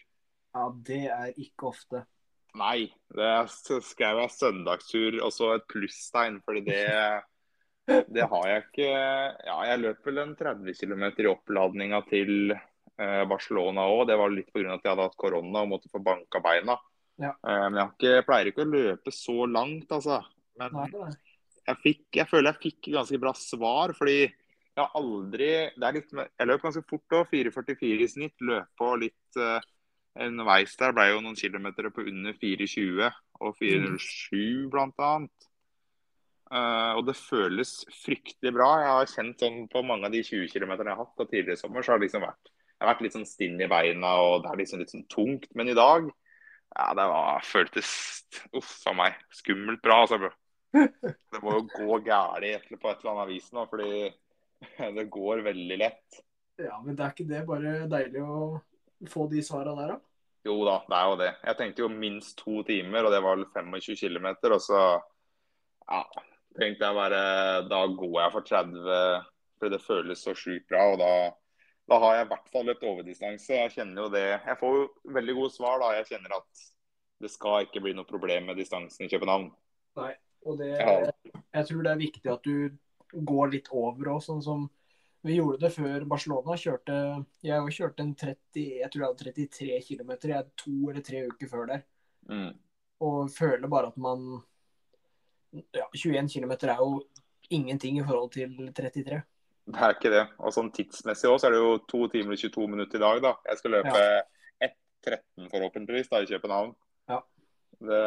Ja, 0.56 0.64
det 0.88 1.02
er 1.12 1.34
ikke 1.36 1.68
ofte. 1.70 2.04
Nei, 2.58 2.88
det 3.14 3.34
skrev 3.86 4.24
jeg 4.24 4.34
søndagstur 4.34 5.20
og 5.22 5.30
så 5.34 5.52
et 5.54 5.68
plusstegn, 5.70 6.40
fordi 6.46 6.64
det 6.66 6.86
det 8.14 8.26
har 8.30 8.44
jeg 8.46 8.64
ikke 8.64 8.88
Ja, 8.88 9.56
jeg 9.66 9.80
løp 9.82 10.04
vel 10.06 10.20
en 10.22 10.34
30 10.38 10.74
km 10.78 11.04
i 11.10 11.30
oppladninga 11.30 12.02
til 12.08 12.52
eh, 12.52 13.22
Barcelona 13.30 13.86
òg. 13.90 14.06
Det 14.10 14.18
var 14.20 14.32
litt 14.34 14.52
pga. 14.52 14.76
at 14.76 14.84
jeg 14.84 14.92
hadde 14.92 15.08
hatt 15.08 15.18
korona 15.20 15.64
og 15.64 15.72
måtte 15.74 15.90
få 15.92 16.02
banka 16.04 16.42
beina. 16.44 16.78
Ja. 17.20 17.34
Eh, 17.34 17.66
men 17.68 17.82
jeg, 18.00 18.24
pleier 18.26 18.50
ikke 18.50 18.66
å 18.66 18.72
løpe 18.72 19.14
så 19.14 19.44
langt, 19.50 19.90
altså. 19.92 20.22
Men 20.60 20.76
nei. 20.76 21.10
Jeg, 21.70 21.80
fikk, 21.84 22.04
jeg 22.20 22.28
føler 22.30 22.52
jeg 22.52 22.62
fikk 22.66 22.92
ganske 22.94 23.20
bra 23.22 23.34
svar, 23.38 23.94
fordi 23.96 24.20
jeg 24.20 24.78
har 24.78 24.94
aldri 24.96 25.50
litt, 25.96 26.12
Jeg 26.14 26.46
løp 26.46 26.62
ganske 26.62 26.84
fort 26.88 27.16
òg, 27.18 27.26
4,44 27.32 28.04
i 28.04 28.08
snitt. 28.08 28.36
Løp 28.46 28.70
på 28.78 28.94
litt 29.02 29.40
en 29.40 30.34
Underveis 30.34 30.74
der 30.78 30.94
ble 30.94 31.06
jo 31.10 31.20
noen 31.22 31.38
kilometer 31.38 31.90
på 31.94 32.04
under 32.10 32.34
4,20 32.38 33.10
og 33.40 33.56
4,07 33.60 34.68
blant 34.72 35.02
annet. 35.04 35.50
Eh, 36.50 36.92
og 36.98 37.04
det 37.06 37.14
føles 37.14 37.76
fryktelig 38.02 38.52
bra. 38.56 38.70
Jeg 38.82 38.94
har 38.94 39.12
kjent 39.12 39.44
sånn 39.44 39.60
på 39.70 39.84
mange 39.86 40.08
av 40.08 40.14
de 40.14 40.22
20 40.26 40.50
km 40.50 40.74
jeg 40.74 40.88
har 40.88 40.98
hatt 40.98 41.22
og 41.22 41.28
tidligere 41.30 41.58
i 41.58 41.60
sommer, 41.60 41.86
så 41.86 41.94
har 41.94 42.00
det 42.00 42.08
liksom 42.08 42.26
vært, 42.26 42.50
jeg 42.50 42.82
har 42.82 42.90
vært 42.90 43.04
litt 43.06 43.16
sånn 43.18 43.28
stinn 43.28 43.60
i 43.62 43.70
beina 43.70 44.16
og 44.24 44.42
det 44.42 44.50
er 44.50 44.62
liksom 44.64 44.82
litt 44.82 44.94
sånn 44.94 45.06
tungt. 45.12 45.46
Men 45.54 45.70
i 45.70 45.78
dag, 45.78 46.10
ja, 46.74 46.88
det 46.98 47.06
var, 47.12 47.46
føltes 47.46 47.92
uff 48.58 48.74
a 48.90 48.96
meg, 48.98 49.20
skummelt 49.40 49.82
bra. 49.84 50.02
altså. 50.04 50.32
Det 50.72 51.40
må 51.42 51.56
jo 51.56 51.62
gå 51.72 52.00
galt 52.06 52.74
på 52.80 52.90
et 52.90 53.00
eller 53.02 53.12
annet 53.14 53.30
vis 53.32 53.48
nå, 53.54 53.64
fordi 53.70 54.10
det 54.96 55.06
går 55.12 55.42
veldig 55.46 55.78
lett. 55.80 56.20
Ja, 56.60 56.76
men 56.84 56.96
det 56.96 57.04
er 57.04 57.14
ikke 57.14 57.28
det 57.30 57.46
bare 57.48 57.74
deilig 57.90 58.22
å 58.22 58.38
få 59.08 59.26
de 59.30 59.42
svara 59.44 59.74
der, 59.78 59.94
da? 59.94 60.00
Jo 60.48 60.56
da, 60.64 60.78
det 60.88 60.96
er 60.96 61.08
jo 61.08 61.16
det. 61.20 61.30
Jeg 61.48 61.58
tenkte 61.58 61.82
jo 61.84 61.92
minst 61.92 62.38
to 62.40 62.62
timer, 62.68 63.04
og 63.04 63.12
det 63.12 63.20
var 63.24 63.36
vel 63.36 63.46
25 63.52 63.96
km. 64.00 64.28
Og 64.54 64.62
så 64.64 64.80
ja, 64.80 66.00
tenkte 66.56 66.86
jeg 66.86 66.96
bare 66.96 67.20
Da 67.68 67.82
går 67.86 68.16
jeg 68.22 68.34
for 68.36 68.48
30, 68.48 69.28
for 69.60 69.74
det 69.74 69.82
føles 69.84 70.24
så 70.24 70.34
sjukt 70.36 70.68
bra. 70.70 70.86
Og 70.94 71.00
da, 71.00 71.12
da 71.92 72.00
har 72.04 72.16
jeg 72.16 72.26
i 72.26 72.30
hvert 72.32 72.50
fall 72.54 72.68
løpt 72.70 72.88
overdistanse. 72.88 73.60
Jeg 73.64 73.74
kjenner 73.76 74.06
jo 74.06 74.14
det 74.14 74.26
Jeg 74.30 74.58
får 74.62 74.78
jo 74.78 74.88
veldig 75.18 75.36
gode 75.42 75.54
svar, 75.56 75.80
da. 75.84 75.92
Jeg 75.98 76.08
kjenner 76.14 76.38
at 76.40 76.66
det 77.20 77.32
skal 77.32 77.66
ikke 77.66 77.84
bli 77.84 77.92
noe 77.96 78.08
problem 78.08 78.48
med 78.48 78.60
distansen 78.60 79.04
i 79.04 79.12
København. 79.12 79.50
Og 80.48 80.60
det, 80.60 80.70
jeg 80.72 81.66
tror 81.68 81.82
det 81.84 81.92
er 81.92 82.00
viktig 82.00 82.30
at 82.32 82.46
du 82.46 82.70
går 83.26 83.50
litt 83.54 83.70
over 83.74 84.14
òg, 84.14 84.22
sånn 84.24 84.44
som 84.44 84.68
vi 85.26 85.36
gjorde 85.36 85.60
det 85.66 85.72
før 85.74 86.04
Barcelona. 86.08 86.56
Kjørte, 86.56 86.96
jeg 87.44 87.74
kjørte 87.76 88.04
en 88.06 88.14
30, 88.16 88.62
jeg 88.80 88.92
tror 88.92 89.02
jeg 89.02 89.10
hadde 89.10 89.32
33 89.34 89.80
km 89.88 90.12
jeg, 90.30 90.52
to 90.62 90.76
eller 90.92 91.04
tre 91.04 91.24
uker 91.28 91.50
før 91.50 91.66
der. 91.72 91.82
Mm. 92.30 92.54
Og 93.04 93.18
føler 93.32 93.72
bare 93.72 93.90
at 93.92 93.98
man 94.00 94.40
ja, 95.52 95.86
21 95.92 96.30
km 96.30 96.54
er 96.54 96.80
jo 96.80 97.02
ingenting 97.50 97.98
i 97.98 98.06
forhold 98.06 98.32
til 98.32 98.72
33. 98.76 99.20
Det 99.70 99.82
er 99.86 99.94
ikke 99.94 100.12
det. 100.12 100.24
Og 100.40 100.54
sånn 100.54 100.70
tidsmessig 100.74 101.28
også, 101.28 101.44
så 101.44 101.48
er 101.50 101.56
det 101.56 101.62
jo 101.62 101.78
to 101.90 102.04
timer 102.12 102.36
og 102.36 102.42
22 102.42 102.68
minutter 102.70 102.98
i 102.98 103.04
dag, 103.04 103.22
da. 103.26 103.34
Jeg 103.50 103.60
skal 103.60 103.76
løpe 103.76 104.04
1.13 104.66 105.50
forhåpentligvis 105.52 106.10
da 106.10 106.22
i 106.22 106.30
København. 106.30 106.72
Ja. 107.10 107.20
Det, 107.90 108.00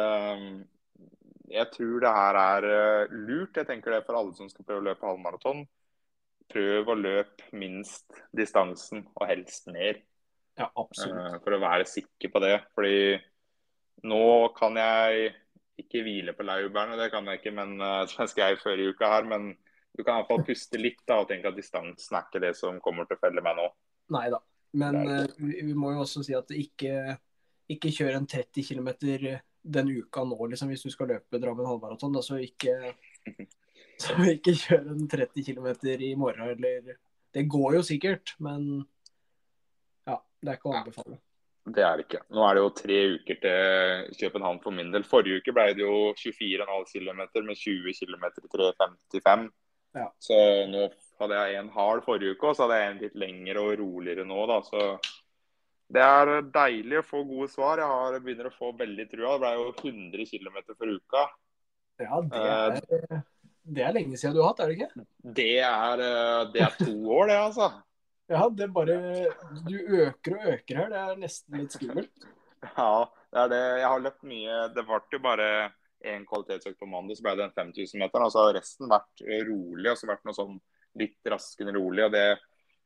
jeg 1.54 1.70
tror 1.74 2.02
det 2.02 2.10
her 2.16 2.38
er 2.40 2.66
eh, 2.68 3.12
lurt. 3.28 3.56
Jeg 3.60 3.68
tenker 3.68 3.94
det 3.94 4.02
for 4.06 4.18
alle 4.18 4.34
som 4.36 4.48
skal 4.50 4.66
prøve 4.66 4.82
å 4.82 4.86
løpe 4.88 5.06
halvmaraton. 5.08 5.62
Prøv 6.50 6.90
å 6.92 6.96
løpe 6.98 7.46
minst 7.56 8.18
distansen, 8.36 9.06
og 9.14 9.28
helst 9.30 9.70
mer. 9.72 10.02
Ja, 10.58 10.68
absolutt. 10.68 11.20
eh, 11.32 11.38
For 11.44 11.56
å 11.56 11.62
være 11.62 11.86
sikker 11.88 12.32
på 12.34 12.42
det. 12.44 12.56
Fordi 12.76 12.98
nå 14.10 14.24
kan 14.58 14.76
jeg 14.80 15.32
ikke 15.80 16.04
hvile 16.06 16.34
på 16.36 16.46
laurbærene, 16.46 16.98
det 17.00 17.08
kan 17.14 17.26
jeg 17.30 17.40
ikke, 17.40 17.54
men 17.56 17.78
eh, 17.80 18.00
som 18.10 18.24
jeg 18.24 18.34
skrev 18.34 18.58
før 18.62 18.82
i 18.82 18.90
uka 18.90 19.12
her. 19.14 19.30
Men 19.30 19.52
du 19.94 20.02
kan 20.02 20.18
iallfall 20.18 20.44
puste 20.46 20.80
litt 20.80 21.02
da, 21.06 21.22
og 21.22 21.30
tenke 21.30 21.50
at 21.50 21.58
distansen 21.58 22.18
er 22.18 22.26
ikke 22.28 22.42
det 22.42 22.54
som 22.58 22.82
kommer 22.82 23.06
til 23.08 23.18
å 23.18 23.24
felle 23.24 23.44
meg 23.46 23.58
nå. 23.60 23.70
Nei 24.14 24.26
da. 24.34 24.42
Men 24.74 25.04
vi, 25.38 25.60
vi 25.62 25.74
må 25.78 25.92
jo 25.94 26.00
også 26.02 26.24
si 26.26 26.34
at 26.34 26.48
ikke, 26.50 27.14
ikke 27.70 27.92
kjør 27.94 28.16
en 28.18 28.24
30 28.26 28.64
km 28.66 28.88
den 29.64 29.90
uka 29.96 30.24
nå, 30.28 30.38
liksom, 30.52 30.70
hvis 30.72 30.84
du 30.84 30.92
skal 30.92 31.10
løpe 31.14 31.40
Drammen 31.40 31.66
halvmaraton. 31.68 32.16
Så 32.22 32.38
ikke, 32.44 32.94
så 34.02 34.16
ikke 34.34 34.56
kjør 34.60 34.90
en 34.94 35.06
30 35.10 35.46
km 35.46 35.70
i 35.98 36.14
morgen, 36.18 36.48
eller 36.54 36.96
Det 37.34 37.48
går 37.50 37.74
jo 37.74 37.82
sikkert, 37.82 38.36
men 38.38 38.84
ja, 40.06 40.20
det 40.40 40.52
er 40.52 40.58
ikke 40.58 40.70
å 40.70 40.76
anbefale. 40.78 41.18
Det 41.64 41.80
er 41.80 41.96
det 41.96 42.04
ikke. 42.04 42.20
Nå 42.36 42.44
er 42.44 42.54
det 42.54 42.62
jo 42.62 42.72
tre 42.76 42.96
uker 43.16 43.38
til 43.40 44.16
København 44.20 44.60
for 44.62 44.76
min 44.76 44.90
del. 44.92 45.06
Forrige 45.08 45.40
uke 45.40 45.54
ble 45.56 45.70
det 45.72 45.82
jo 45.82 46.12
24,5 46.20 46.90
km 46.92 47.22
med 47.48 47.56
20 47.56 47.96
km 47.96 48.26
i 48.28 48.50
3.55. 48.52 49.46
Ja. 49.94 50.08
Så 50.20 50.36
nå 50.68 50.88
hadde 51.22 51.40
jeg 51.40 51.58
en 51.62 51.72
hard 51.72 52.04
forrige 52.04 52.34
uke, 52.34 52.50
og 52.50 52.58
så 52.58 52.66
hadde 52.66 52.80
jeg 52.82 52.92
en 52.92 53.02
litt 53.06 53.18
lengre 53.24 53.64
og 53.64 53.78
roligere 53.80 54.26
nå, 54.28 54.44
da. 54.50 54.60
Så 54.66 54.84
det 55.94 56.02
er 56.02 56.32
deilig 56.54 56.98
å 57.00 57.06
få 57.06 57.22
gode 57.28 57.48
svar. 57.52 57.78
Jeg 57.82 57.90
har, 57.90 58.18
begynner 58.24 58.50
å 58.50 58.56
få 58.56 58.72
veldig 58.78 59.06
trua. 59.12 59.36
Det 59.36 59.40
ble 59.44 59.52
jo 59.54 59.66
100 59.72 60.26
km 60.32 60.58
for 60.74 60.90
uka. 60.90 61.24
Ja, 62.02 62.20
det 62.20 62.40
Eh, 62.40 62.78
er, 63.14 63.24
det 63.64 63.84
er 63.86 63.94
lenge 63.94 64.18
siden 64.18 64.34
du 64.34 64.42
har 64.42 64.50
hatt, 64.52 64.64
er 64.64 64.72
det 64.72 64.78
ikke? 64.78 65.04
Det 65.38 65.50
er, 65.62 66.02
eh, 66.02 66.40
det 66.52 66.64
er 66.66 66.74
to 66.80 66.94
år, 67.14 67.28
det, 67.30 67.36
altså. 67.38 67.68
Ja, 68.32 68.48
det 68.48 68.70
bare 68.72 68.96
Du 69.68 69.76
øker 69.76 70.36
og 70.38 70.50
øker 70.54 70.80
her. 70.80 70.90
Det 70.90 71.00
er 71.00 71.20
nesten 71.20 71.60
litt 71.60 71.76
skummelt. 71.76 72.28
Ja, 72.64 73.04
det 73.30 73.40
er 73.44 73.48
det. 73.52 73.62
Jeg 73.82 73.88
har 73.92 74.04
løpt 74.04 74.22
mye. 74.24 74.60
Det 74.74 74.86
ble 74.88 75.00
jo 75.12 75.20
bare 75.22 75.48
én 76.04 76.24
kvalitetsøkt 76.28 76.78
på 76.80 76.88
mandag, 76.88 77.16
så 77.16 77.24
ble 77.26 77.36
det 77.38 77.44
en 77.44 77.56
5000-meter. 77.58 78.24
Og 78.24 78.32
så 78.32 78.46
har 78.46 78.56
resten 78.58 78.90
vært 78.90 79.24
eh, 79.28 79.44
rolig, 79.46 79.90
og 79.92 80.00
så 80.00 80.08
vært 80.10 80.24
noe 80.26 80.36
sånn 80.36 80.58
litt 81.00 81.30
raskere 81.30 81.74
rolig. 81.76 82.04
og 82.08 82.12
det 82.16 82.26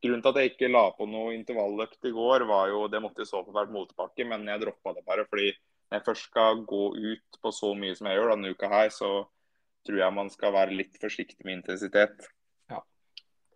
Grunnen 0.02 0.22
til 0.22 0.30
at 0.30 0.37
jeg 0.38 0.52
ikke 0.52 0.68
la 0.70 0.84
på 0.94 1.06
noe 1.11 1.32
intervalløkt 1.34 2.06
i 2.06 2.12
går, 2.14 2.44
var 2.46 2.68
jo 2.70 2.84
Det 2.88 3.00
måtte 3.02 3.24
jo 3.24 3.30
så 3.30 3.40
fall 3.44 3.54
hvert 3.56 3.72
motbakke, 3.74 4.24
men 4.28 4.46
jeg 4.46 4.61
droppa 4.62 4.92
det 4.94 5.04
bare. 5.06 5.24
fordi 5.26 5.48
når 5.90 5.98
jeg 5.98 6.04
først 6.06 6.22
skal 6.28 6.62
gå 6.68 6.82
ut 6.94 7.38
på 7.42 7.50
så 7.50 7.72
mye 7.74 7.94
som 7.96 8.06
jeg 8.06 8.18
gjør 8.18 8.30
denne 8.34 8.50
uka 8.52 8.68
her, 8.68 8.88
så 8.92 9.11
tror 9.87 9.98
jeg 9.98 10.14
man 10.14 10.28
skal 10.30 10.52
være 10.52 10.76
litt 10.76 10.98
forsiktig 11.00 11.44
med 11.46 11.56
intensitet. 11.62 12.26
Ja. 12.70 12.82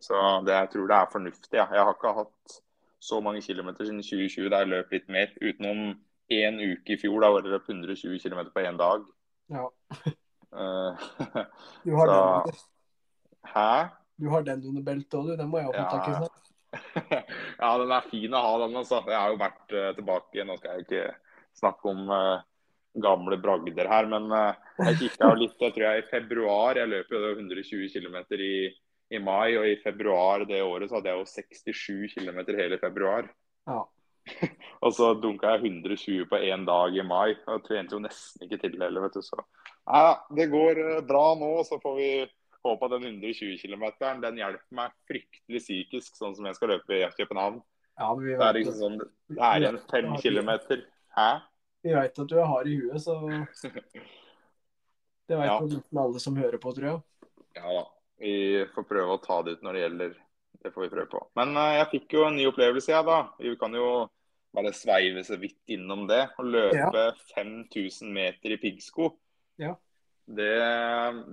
Så 0.00 0.16
det, 0.46 0.54
jeg 0.54 0.70
tror 0.72 0.88
det 0.88 0.96
er 0.96 1.10
fornuftig. 1.12 1.52
Ja. 1.58 1.66
Jeg 1.70 1.84
har 1.84 1.92
ikke 1.94 2.14
hatt 2.16 2.56
så 3.02 3.20
mange 3.20 3.42
kilometer 3.44 3.84
siden 3.84 4.00
2020 4.02 4.48
der 4.48 4.64
jeg 4.64 4.72
løp 4.72 4.90
litt 4.96 5.08
mer. 5.12 5.28
Utenom 5.42 6.00
én 6.32 6.60
uke 6.72 6.94
i 6.94 7.00
fjor, 7.02 7.20
da 7.20 7.30
var 7.34 7.44
det 7.44 7.52
løp 7.52 7.68
120 7.68 8.18
km 8.24 8.40
på 8.54 8.64
én 8.64 8.78
dag. 8.80 9.04
Ja. 9.52 9.68
Uh, 10.52 10.96
Du 11.84 11.92
har, 11.98 12.06
Så- 12.06 12.50
det. 12.50 12.58
Hæ? 13.52 14.01
Du 14.20 14.28
har 14.32 14.44
den 14.46 14.62
under 14.68 14.82
beltet 14.86 15.18
òg, 15.18 15.32
du. 15.32 15.36
Den 15.40 15.50
må 15.50 15.60
jeg 15.60 15.70
ha 15.70 15.72
fått 15.76 15.92
tak 15.96 16.08
i 16.08 16.12
Ja. 16.12 16.22
snart. 16.22 16.38
ja, 17.62 17.70
den 17.78 17.92
er 17.92 18.08
fin 18.08 18.34
å 18.34 18.40
ha, 18.40 18.52
den. 18.64 18.76
altså. 18.80 19.02
Jeg 19.08 19.18
har 19.18 19.32
jo 19.32 19.40
vært 19.42 19.74
uh, 19.76 19.90
tilbake. 19.98 20.44
Nå 20.48 20.56
skal 20.60 20.78
jeg 20.78 20.86
ikke 20.86 21.04
snakke 21.58 21.90
om 21.92 22.12
uh, 22.12 22.44
gamle 23.02 23.38
bragder 23.40 23.88
her, 23.90 24.08
men 24.08 24.28
uh, 24.32 24.54
jeg 24.88 25.00
kikka 25.02 25.32
jo 25.32 25.40
litt. 25.42 25.56
Jeg 25.60 25.74
tror 25.76 25.86
jeg 25.88 26.02
i 26.02 26.08
februar 26.10 26.80
Jeg 26.80 26.92
løp 26.92 27.12
jo 27.12 27.22
120 27.34 27.92
km 27.92 28.18
i, 28.38 28.54
i 29.12 29.20
mai, 29.20 29.56
og 29.60 29.68
i 29.68 29.78
februar 29.84 30.46
det 30.48 30.62
året 30.64 30.90
så 30.90 31.00
hadde 31.00 31.12
jeg 31.12 31.20
jo 31.20 31.32
67 31.32 32.14
km 32.16 32.40
hele 32.56 32.80
februar. 32.80 33.28
Ja. 33.68 33.82
Og 34.86 34.94
så 34.94 35.12
dunka 35.18 35.50
jeg 35.56 35.72
120 35.82 36.28
på 36.30 36.38
én 36.46 36.64
dag 36.66 36.94
i 36.94 37.02
mai. 37.06 37.34
og 37.46 37.64
trente 37.66 37.94
jo 37.94 38.02
nesten 38.02 38.46
ikke 38.46 38.58
til 38.62 38.78
heller, 38.80 39.04
vet 39.04 39.18
du. 39.18 39.22
Så 39.22 39.38
ja, 39.38 40.16
det 40.34 40.46
går 40.50 41.02
bra 41.06 41.32
nå. 41.38 41.50
Så 41.66 41.78
får 41.82 41.96
vi 41.98 42.10
håpe 42.64 42.86
at 42.86 42.92
den 42.94 43.04
120 43.08 43.58
km 43.62 43.84
den 44.22 44.36
hjelper 44.40 44.76
meg 44.78 44.92
fryktelig 45.10 45.60
psykisk, 45.64 46.16
sånn 46.18 46.34
som 46.36 46.46
jeg 46.46 46.58
skal 46.58 46.68
løpe 46.76 46.98
i 46.98 47.06
København. 47.18 47.60
ja, 47.98 48.14
men 48.14 48.24
vi 48.24 48.30
Det 48.32 48.38
er 48.40 48.52
vet, 48.52 48.58
liksom 48.60 48.78
sånn, 48.80 48.98
det 49.28 49.42
er 49.48 49.60
igjen 49.60 49.80
fem 49.90 50.12
kilometer. 50.22 50.84
Hæ? 51.16 51.30
vi 51.82 51.94
vet 51.96 52.18
at 52.22 52.28
du 52.30 52.36
er 52.38 52.46
hard 52.46 52.68
i 52.70 52.76
huet, 52.78 53.02
så 53.02 53.16
Det 55.28 55.36
veit 55.38 55.48
Ja. 55.50 55.60
nesten 55.60 55.98
alle 55.98 56.20
som 56.20 56.36
hører 56.36 56.58
på, 56.58 56.72
tror 56.74 56.86
jeg. 56.88 57.00
Ja 57.56 57.72
da. 57.78 57.84
Vi 58.22 58.64
får 58.74 58.84
prøve 58.86 59.14
å 59.16 59.22
ta 59.22 59.40
det 59.42 59.56
ut 59.58 59.62
når 59.66 59.72
det 59.72 59.82
gjelder. 59.82 60.12
Det 60.62 60.72
får 60.74 60.82
vi 60.84 60.88
prøve 60.92 61.08
på. 61.10 61.20
Men 61.38 61.56
uh, 61.56 61.72
jeg 61.80 61.88
fikk 61.90 62.12
jo 62.14 62.24
en 62.26 62.36
ny 62.38 62.44
opplevelse, 62.46 62.92
jeg, 62.92 63.04
da. 63.06 63.16
Vi 63.38 63.54
kan 63.58 63.74
jo 63.74 63.86
bare 64.54 64.72
sveive 64.76 65.24
så 65.26 65.38
vidt 65.40 65.58
innom 65.74 66.04
det. 66.06 66.20
Å 66.38 66.42
løpe 66.46 67.04
5000 67.34 68.12
meter 68.14 68.54
i 68.54 68.58
piggsko. 68.62 69.08
Ja. 69.58 69.74
Det, 70.26 70.54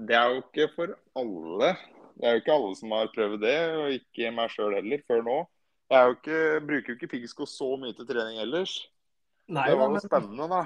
det 0.10 0.16
er 0.18 0.34
jo 0.34 0.42
ikke 0.44 0.68
for 0.76 0.94
alle. 1.20 1.72
Det 2.20 2.28
er 2.28 2.36
jo 2.36 2.42
ikke 2.42 2.56
alle 2.58 2.76
som 2.76 2.94
har 2.98 3.12
prøvd 3.16 3.42
det, 3.46 3.58
og 3.80 3.96
ikke 3.96 4.32
meg 4.36 4.52
sjøl 4.54 4.76
heller, 4.76 5.04
før 5.08 5.24
nå. 5.26 5.40
Jeg 5.90 6.06
jo 6.06 6.16
ikke, 6.18 6.40
bruker 6.68 6.92
jo 6.92 6.98
ikke 7.00 7.12
piggsko 7.16 7.48
så 7.50 7.72
mye 7.82 7.96
til 7.98 8.08
trening 8.10 8.42
ellers. 8.44 8.76
Nei, 9.50 9.66
det 9.72 9.78
var 9.80 9.94
jo 9.96 10.02
spennende, 10.04 10.46
da. 10.52 10.66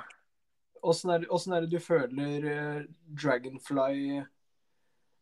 åssen 0.83 1.13
er, 1.13 1.27
er 1.29 1.63
det 1.63 1.71
du 1.71 1.79
føler 1.79 2.47
eh, 2.51 2.79
Dragonfly 3.15 4.23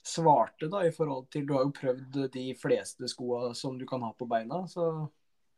svarte, 0.02 0.66
da, 0.72 0.82
i 0.88 0.92
forhold 0.96 1.28
til 1.30 1.46
Du 1.46 1.54
har 1.54 1.68
jo 1.68 1.74
prøvd 1.78 2.22
de 2.34 2.46
fleste 2.58 3.08
skoa 3.12 3.52
som 3.58 3.78
du 3.78 3.86
kan 3.86 4.02
ha 4.02 4.12
på 4.18 4.26
beina. 4.30 4.66
Så 4.68 5.10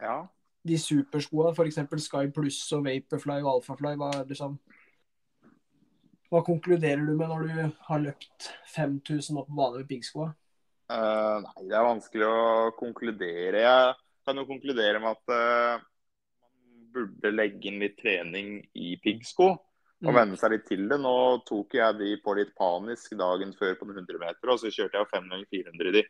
Ja. 0.01 0.25
de 0.67 0.77
superskoa, 0.77 1.53
f.eks. 1.53 1.79
Sky 2.03 2.31
Plus 2.31 2.71
og 2.73 2.85
Vaporfly 2.85 3.41
og 3.43 3.53
Alphafly, 3.55 3.95
hva 3.95 4.11
er 4.15 4.25
liksom 4.25 4.59
Hva 6.33 6.41
konkluderer 6.41 7.03
du 7.05 7.13
med 7.13 7.29
når 7.29 7.43
du 7.45 7.81
har 7.87 7.99
løpt 8.01 8.47
5000 8.73 9.37
opp 9.37 9.51
på 9.51 9.57
bane 9.59 9.83
med 9.83 9.89
piggskoa? 9.91 10.31
Uh, 10.89 11.43
nei, 11.43 11.65
det 11.69 11.75
er 11.77 11.85
vanskelig 11.85 12.25
å 12.25 12.71
konkludere. 12.79 13.61
Jeg 13.61 13.93
kan 14.25 14.41
jo 14.41 14.47
konkludere 14.49 15.01
med 15.03 15.13
at 15.13 15.33
uh, 15.35 15.83
man 16.41 16.89
burde 16.95 17.31
legge 17.35 17.69
inn 17.69 17.77
litt 17.83 17.99
trening 18.01 18.57
i 18.73 18.95
piggsko. 19.03 19.51
Og 20.03 20.11
Mm. 20.11 20.17
venne 20.17 20.35
seg 20.35 20.51
litt 20.51 20.65
til 20.67 20.81
det. 20.89 20.97
Nå 20.99 21.15
tok 21.47 21.77
jeg 21.77 21.95
de 22.01 22.09
på 22.25 22.33
litt 22.35 22.51
panisk 22.57 23.13
dagen 23.15 23.53
før 23.55 23.77
på 23.79 23.85
100 23.87 24.19
meter, 24.19 24.49
og 24.51 24.59
så 24.59 24.67
kjørte 24.73 24.97
jeg 24.97 25.05
jo 25.05 25.11
5 25.13 25.29
ganger 25.31 25.47
400 25.53 25.93
de 25.95 26.03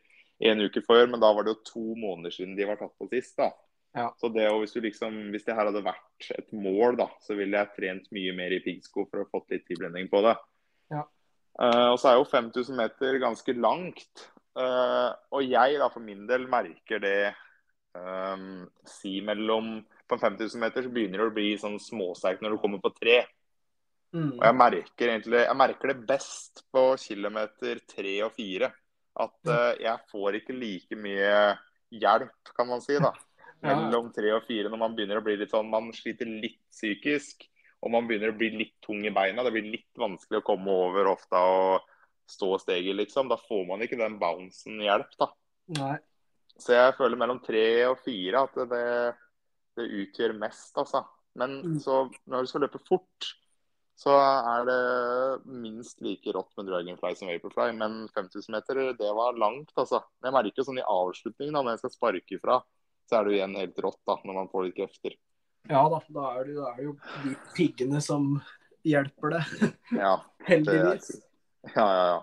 en 0.50 0.64
uke 0.66 0.82
før, 0.88 1.06
men 1.12 1.22
da 1.22 1.30
var 1.36 1.46
det 1.46 1.54
jo 1.54 1.68
to 1.68 1.84
måneder 2.00 2.34
siden 2.34 2.56
de 2.58 2.66
var 2.66 2.80
tatt 2.80 2.96
på 2.98 3.10
sist. 3.12 3.36
da. 3.38 3.52
Ja. 3.94 4.08
Så 4.18 4.30
det, 4.34 4.48
og 4.50 4.64
hvis, 4.64 4.74
du 4.74 4.82
liksom, 4.82 5.18
hvis 5.34 5.46
det 5.46 5.54
her 5.54 5.70
hadde 5.70 5.84
vært 5.86 6.30
et 6.34 6.50
mål, 6.56 6.98
da, 6.98 7.08
så 7.22 7.38
ville 7.38 7.60
jeg 7.60 7.74
trent 7.76 8.08
mye 8.16 8.34
mer 8.36 8.56
i 8.56 8.62
piggsko 8.66 9.06
for 9.06 9.22
å 9.22 9.28
få 9.30 9.44
litt 9.54 9.68
tilbrenning 9.70 10.10
på 10.10 10.24
det. 10.26 10.34
Ja. 10.94 11.04
Uh, 11.54 11.94
og 11.94 12.00
så 12.02 12.10
er 12.10 12.18
jo 12.18 12.26
5000 12.32 12.80
meter 12.80 13.20
ganske 13.22 13.54
langt. 13.54 14.26
Uh, 14.58 15.14
og 15.34 15.46
jeg 15.46 15.78
da 15.82 15.90
for 15.94 16.02
min 16.06 16.26
del 16.30 16.48
merker 16.50 17.02
det 17.02 17.34
um, 17.98 18.68
si 18.86 19.16
mellom 19.26 19.80
På 20.06 20.20
5000 20.22 20.62
meter 20.62 20.86
så 20.86 20.92
begynner 20.94 21.24
det 21.24 21.26
å 21.26 21.34
bli 21.34 21.56
sånn 21.58 21.80
småsterk 21.82 22.42
når 22.44 22.54
du 22.54 22.62
kommer 22.62 22.82
på 22.84 22.92
tre. 22.98 23.22
Mm. 24.14 24.36
Og 24.36 24.44
jeg 24.46 24.58
merker 24.60 25.10
egentlig 25.10 25.40
jeg 25.42 25.58
merker 25.58 25.94
det 25.94 26.08
best 26.10 26.66
på 26.74 26.84
kilometer 27.02 27.82
tre 27.90 28.16
og 28.26 28.34
fire. 28.36 28.70
At 29.14 29.38
uh, 29.50 29.72
jeg 29.78 30.10
får 30.10 30.40
ikke 30.42 30.58
like 30.58 30.98
mye 30.98 31.38
hjelp, 31.94 32.54
kan 32.58 32.70
man 32.70 32.82
si, 32.82 32.98
da. 32.98 33.14
Mellom 33.64 34.12
tre 34.14 34.32
og 34.36 34.44
fire 34.48 34.70
når 34.70 34.80
man 34.82 34.96
begynner 34.96 35.22
å 35.22 35.24
bli 35.24 35.38
litt 35.40 35.54
sånn 35.54 35.70
Man 35.72 35.92
sliter 35.96 36.28
litt 36.28 36.60
psykisk. 36.72 37.46
Og 37.84 37.92
man 37.92 38.08
begynner 38.08 38.32
å 38.32 38.38
bli 38.38 38.50
litt 38.56 38.76
tung 38.84 39.04
i 39.06 39.12
beina. 39.12 39.44
Det 39.44 39.52
blir 39.52 39.68
litt 39.68 40.00
vanskelig 40.00 40.40
å 40.40 40.46
komme 40.48 40.72
over 40.72 41.10
hofta 41.12 41.42
og 41.44 41.90
stå 42.32 42.56
steget, 42.62 42.96
liksom. 42.96 43.28
Da 43.28 43.36
får 43.36 43.66
man 43.68 43.84
ikke 43.84 44.00
den 44.00 44.16
bouncen 44.22 44.80
hjelp, 44.80 45.12
da. 45.20 45.28
Nei. 45.80 45.98
Så 46.56 46.76
jeg 46.78 46.96
føler 46.96 47.20
mellom 47.20 47.42
tre 47.44 47.66
og 47.90 47.98
fire 48.06 48.46
at 48.46 48.56
det, 48.72 48.86
det 49.76 49.88
utgjør 50.00 50.36
mest, 50.40 50.72
altså. 50.80 51.04
Men 51.36 51.58
Mm. 51.64 51.80
så 51.82 52.10
når 52.30 52.42
du 52.46 52.48
skal 52.48 52.62
løpe 52.62 52.80
fort, 52.88 53.34
så 54.00 54.14
er 54.16 54.66
det 54.66 55.46
minst 55.46 56.00
like 56.02 56.32
rått 56.32 56.56
med 56.58 56.68
Dragonfly 56.68 57.16
som 57.16 57.28
Vaporfly. 57.28 57.74
Men 57.76 58.08
5000 58.16 58.52
meter, 58.54 58.94
det 58.94 59.12
var 59.18 59.36
langt, 59.36 59.74
altså. 59.76 60.04
Jeg 60.24 60.32
merker 60.32 60.62
jo 60.62 60.68
sånn 60.70 60.80
i 60.80 60.88
avslutningen, 60.88 61.54
da, 61.54 61.62
når 61.62 61.76
jeg 61.76 61.84
skal 61.84 61.96
sparke 61.98 62.38
ifra, 62.38 62.62
så 63.10 63.20
er 63.20 63.26
det 63.28 63.34
jo 63.34 63.38
igjen 63.40 63.56
helt 63.60 63.80
rått, 63.86 64.00
da, 64.08 64.18
når 64.24 64.38
man 64.40 64.50
får 64.52 64.68
litt 64.68 64.78
krefter. 64.78 65.16
Ja 65.72 65.82
da, 65.92 66.00
da 66.12 66.24
er, 66.40 66.46
det, 66.50 66.56
da 66.60 66.70
er 66.74 66.78
det 66.82 66.86
jo 66.90 66.94
de 67.24 67.34
piggene 67.56 68.02
som 68.04 68.30
hjelper 68.84 69.38
det. 69.38 69.44
Ja, 70.04 70.18
Heldigvis. 70.50 71.08
Det 71.64 71.74
Ja, 71.76 71.86
ja, 71.88 72.06
ja. 72.14 72.22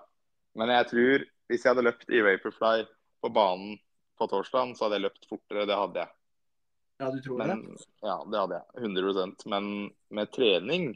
Men 0.61 0.69
jeg 0.75 0.89
tror 0.91 1.23
hvis 1.51 1.65
jeg 1.65 1.71
hadde 1.73 1.87
løpt 1.87 2.11
i 2.13 2.21
Vaporfly 2.23 2.85
på 3.25 3.31
banen 3.35 3.79
på 4.21 4.27
torsdag, 4.29 4.75
så 4.77 4.85
hadde 4.87 4.99
jeg 4.99 5.07
løpt 5.09 5.25
fortere. 5.31 5.65
Det 5.67 5.79
hadde 5.79 6.03
jeg. 6.05 6.11
Ja, 7.01 7.09
du 7.15 7.21
tror 7.25 7.39
Men, 7.41 7.63
det? 7.73 7.87
ja, 8.05 8.17
det 8.29 8.41
hadde 8.43 8.59
jeg. 8.61 8.91
100% 8.91 9.47
Men 9.49 9.69
med 10.13 10.31
trening 10.37 10.91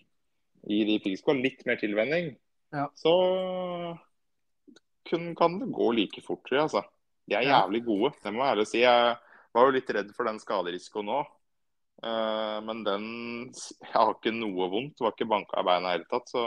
i 0.69 0.83
de 0.89 0.99
piggskoa, 1.05 1.35
litt 1.41 1.65
mer 1.69 1.81
tilvenning, 1.81 2.35
Ja. 2.75 2.91
så 2.97 3.15
kun, 5.09 5.35
kan 5.37 5.59
det 5.61 5.67
gå 5.73 5.91
like 5.97 6.23
fort, 6.27 6.43
tror 6.47 6.59
jeg. 6.59 6.67
Altså. 6.69 6.83
De 7.29 7.37
er 7.39 7.47
jævlig 7.49 7.81
gode, 7.87 8.13
det 8.23 8.33
må 8.35 8.45
jeg 8.45 8.53
ærlig 8.55 8.67
si. 8.69 8.81
Jeg 8.85 9.17
var 9.55 9.69
jo 9.69 9.77
litt 9.77 9.91
redd 9.97 10.13
for 10.17 10.29
den 10.29 10.41
skaderisikoen 10.43 11.09
nå. 11.09 11.23
Eh, 12.05 12.59
men 12.67 12.83
den 12.87 13.07
Jeg 13.55 13.93
har 13.95 14.15
ikke 14.15 14.35
noe 14.35 14.69
vondt. 14.73 15.01
Var 15.01 15.15
ikke 15.15 15.31
banka 15.31 15.63
i 15.63 15.69
beina 15.69 15.93
i 15.93 15.93
det 15.93 15.97
hele 15.99 16.11
tatt. 16.11 16.33
Så 16.33 16.45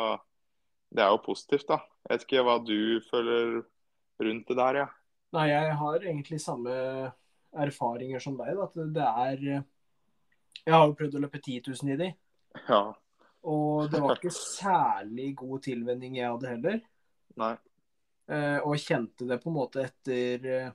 det 0.93 1.03
er 1.03 1.13
jo 1.13 1.23
positivt, 1.25 1.67
da. 1.71 1.81
Jeg 2.05 2.13
vet 2.13 2.27
ikke 2.27 2.45
hva 2.47 2.57
du 2.63 2.77
føler 3.09 3.57
rundt 4.23 4.51
det 4.51 4.59
der, 4.59 4.81
ja. 4.83 4.87
Nei, 5.35 5.49
jeg 5.51 5.73
har 5.81 6.05
egentlig 6.05 6.39
samme 6.39 6.75
erfaringer 7.57 8.23
som 8.23 8.37
deg. 8.39 8.59
At 8.63 8.77
det 8.95 9.09
er 9.09 9.43
Jeg 9.47 10.73
har 10.73 10.87
jo 10.87 10.95
prøvd 10.99 11.19
å 11.19 11.23
løpe 11.23 11.39
10 11.39 11.61
000 11.69 11.93
i 11.95 11.99
de. 11.99 12.11
Ja. 12.67 12.81
Og 13.47 13.87
det 13.91 14.01
var 14.03 14.17
ikke 14.17 14.33
særlig 14.61 15.31
god 15.39 15.63
tilvenning 15.67 16.19
jeg 16.19 16.31
hadde 16.31 16.53
heller. 16.55 16.81
Nei. 17.37 17.53
Eh, 18.27 18.59
og 18.59 18.81
kjente 18.81 19.27
det 19.29 19.37
på 19.39 19.47
en 19.47 19.55
måte 19.55 19.85
etter 19.85 20.47
eh, 20.51 20.71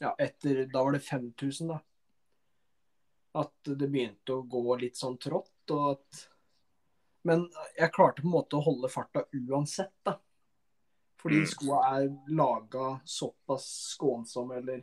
Ja, 0.00 0.14
etter 0.18 0.66
Da 0.72 0.82
var 0.84 0.92
det 0.92 1.00
5000, 1.04 1.68
da. 1.68 1.80
At 3.34 3.52
det 3.64 3.88
begynte 3.88 4.34
å 4.36 4.46
gå 4.48 4.76
litt 4.80 4.96
sånn 4.96 5.18
trått, 5.18 5.70
og 5.70 5.90
at 5.92 6.28
Men 7.24 7.44
jeg 7.78 7.92
klarte 7.92 8.18
på 8.20 8.26
en 8.26 8.32
måte 8.34 8.56
å 8.58 8.64
holde 8.64 8.88
farta 8.90 9.22
uansett, 9.32 9.92
da. 10.04 10.16
Fordi 11.22 11.38
Mm. 11.38 11.46
skoa 11.46 12.00
er 12.00 12.08
laga 12.34 13.00
såpass 13.06 13.94
skånsomme, 13.94 14.56
eller 14.56 14.82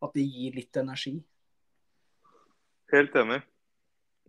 at 0.00 0.14
de 0.14 0.22
gir 0.24 0.54
litt 0.54 0.72
energi. 0.72 1.22
Helt 2.90 3.12
enig. 3.12 3.42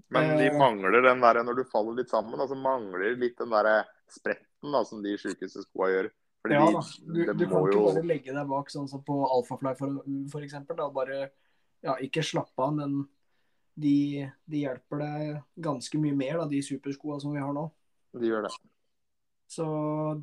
Men 0.10 0.38
de 0.38 0.48
Eh. 0.48 0.58
mangler 0.58 1.02
den 1.02 1.22
der 1.22 1.44
når 1.44 1.56
du 1.56 1.64
faller 1.64 1.96
litt 1.96 2.10
sammen, 2.10 2.38
altså 2.38 2.58
mangler 2.60 3.16
litt 3.18 3.38
den 3.38 3.50
der 3.50 3.86
spretten 4.10 4.72
da, 4.72 4.84
som 4.84 5.02
de 5.02 5.16
sjukeste 5.18 5.64
skoa 5.64 5.88
gjør. 5.88 6.12
Fordi 6.46 6.58
Ja 6.60 6.70
da. 6.70 6.84
Du, 7.02 7.20
det 7.26 7.34
du 7.40 7.46
kan 7.50 7.66
ikke 7.66 7.80
jo 7.80 7.88
bare 7.90 8.06
legge 8.06 8.36
deg 8.36 8.52
bak 8.54 8.70
sånn 8.70 8.88
som 8.92 9.02
på 9.06 9.18
Alphafly 9.26 9.74
eksempel. 10.46 10.84
Bare 10.94 11.20
ja, 11.82 11.98
ikke 12.06 12.24
slappe 12.26 12.62
av, 12.62 12.76
men 12.78 13.02
de, 13.76 14.28
de 14.46 14.62
hjelper 14.64 15.02
deg 15.02 15.42
ganske 15.66 16.00
mye 16.00 16.16
mer, 16.16 16.38
da, 16.40 16.48
de 16.54 16.62
superskoa 16.64 17.18
som 17.24 17.34
vi 17.36 17.42
har 17.44 17.52
nå. 17.56 17.66
De 18.16 18.30
gjør 18.30 18.46
det. 18.46 18.54
Så 19.52 19.66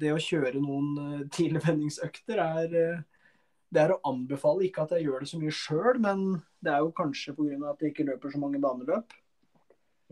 det 0.01 0.15
å 0.15 0.23
kjøre 0.23 0.61
noen 0.63 0.95
eh, 1.03 1.27
tilvenningsøkter 1.35 2.41
er 2.43 2.79
eh, 2.79 3.03
det 3.73 3.81
er 3.81 3.95
å 3.95 4.01
anbefale. 4.09 4.67
Ikke 4.67 4.85
at 4.85 4.95
jeg 4.97 5.07
gjør 5.07 5.25
det 5.25 5.31
så 5.31 5.41
mye 5.41 5.55
sjøl, 5.57 6.01
men 6.05 6.25
det 6.65 6.75
er 6.75 6.83
jo 6.85 6.93
kanskje 6.97 7.35
pga. 7.37 7.71
at 7.71 7.83
jeg 7.83 7.95
ikke 7.95 8.09
løper 8.11 8.33
så 8.33 8.41
mange 8.43 8.61
baneløp. 8.63 9.15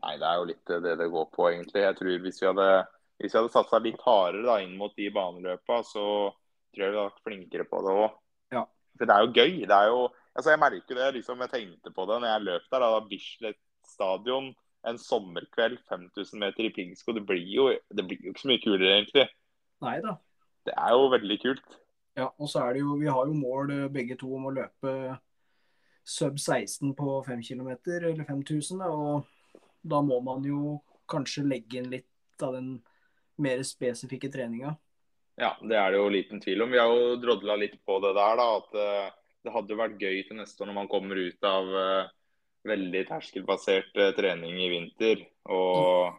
Nei, 0.01 0.15
det 0.17 0.29
er 0.29 0.39
jo 0.41 0.47
litt 0.49 0.73
det 0.87 0.95
det 0.97 1.11
går 1.13 1.27
på, 1.35 1.51
egentlig. 1.51 1.83
Jeg 1.85 1.99
tror 1.99 2.23
Hvis 2.25 2.41
vi 2.41 2.49
hadde, 2.49 2.69
hvis 3.21 3.35
vi 3.35 3.39
hadde 3.39 3.53
satsa 3.53 3.81
litt 3.85 4.01
hardere 4.05 4.47
da, 4.47 4.57
inn 4.65 4.79
mot 4.81 4.95
de 4.97 5.11
baneløpa, 5.13 5.83
så 5.85 6.05
tror 6.73 6.85
jeg 6.85 6.93
vi 6.95 6.99
hadde 6.99 7.09
vært 7.11 7.27
flinkere 7.27 7.67
på 7.69 7.83
det 7.85 7.97
òg. 8.05 8.17
Ja. 8.57 8.65
For 8.97 9.09
det 9.09 9.17
er 9.17 9.27
jo 9.27 9.35
gøy. 9.35 9.53
Det 9.69 9.77
er 9.77 9.91
jo, 9.93 10.01
altså 10.35 10.55
Jeg 10.55 10.63
merker 10.63 11.01
det, 11.01 11.11
liksom, 11.19 11.45
jeg 11.45 11.53
tenkte 11.53 11.93
på 11.95 12.07
det 12.09 12.19
når 12.23 12.33
jeg 12.33 12.47
løp 12.47 12.67
der. 12.73 12.87
Da 12.87 13.05
Bislett 13.11 13.61
stadion 13.91 14.51
en 14.89 14.99
sommerkveld, 14.99 15.79
5000 15.89 16.41
meter 16.41 16.65
i 16.65 16.73
piggsko. 16.73 17.13
Det 17.13 17.27
blir 17.29 17.45
jo 17.53 17.69
det 17.93 18.07
blir 18.07 18.25
jo 18.25 18.33
ikke 18.33 18.45
så 18.45 18.51
mye 18.53 18.65
kulere, 18.65 18.93
egentlig. 18.97 19.27
Nei 19.85 19.97
da. 20.05 20.17
Det 20.69 20.77
er 20.77 20.95
jo 20.97 21.11
veldig 21.13 21.39
kult. 21.43 21.81
Ja, 22.19 22.29
og 22.37 22.49
så 22.53 22.65
er 22.65 22.77
det 22.77 22.85
jo 22.85 22.97
Vi 23.01 23.09
har 23.09 23.27
jo 23.27 23.37
mål 23.37 23.71
eh, 23.77 23.89
begge 23.93 24.17
to 24.21 24.33
om 24.37 24.49
å 24.49 24.55
løpe 24.55 24.95
sub 26.05 26.39
16 26.41 26.95
på 26.97 27.21
5 27.27 27.43
km 27.45 27.71
eller 27.87 28.25
5000. 28.25 28.83
Og 28.89 29.29
da 29.83 30.01
må 30.05 30.21
man 30.25 30.45
jo 30.45 30.81
kanskje 31.11 31.47
legge 31.47 31.81
inn 31.81 31.91
litt 31.93 32.45
av 32.45 32.57
den 32.57 32.79
mer 33.43 33.63
spesifikke 33.67 34.31
treninga. 34.33 34.75
Ja, 35.41 35.55
det 35.65 35.77
er 35.79 35.93
det 35.95 36.01
jo 36.01 36.09
liten 36.13 36.41
tvil 36.43 36.63
om. 36.67 36.73
Vi 36.75 36.79
har 36.81 36.91
jo 36.93 37.17
drodla 37.23 37.57
litt 37.57 37.79
på 37.87 37.99
det 38.05 38.13
der, 38.19 38.41
da. 38.41 38.49
At 38.61 38.75
eh, 38.77 39.13
det 39.47 39.55
hadde 39.55 39.79
vært 39.79 40.01
gøy 40.03 40.19
til 40.29 40.37
neste 40.41 40.63
år 40.63 40.69
når 40.71 40.79
man 40.83 40.91
kommer 40.93 41.17
ut 41.21 41.47
av 41.49 41.71
eh, 41.83 42.11
veldig 42.69 43.05
terskelbasert 43.09 43.97
eh, 43.97 44.13
trening 44.19 44.59
i 44.61 44.69
vinter. 44.75 45.23
Og 45.49 46.13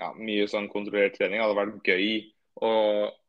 ja, 0.00 0.10
mye 0.18 0.48
sånn 0.50 0.66
kontrollert 0.72 1.14
trening. 1.18 1.38
Det 1.38 1.46
hadde 1.46 1.60
vært 1.60 1.92
gøy 1.92 2.08
å 2.66 2.72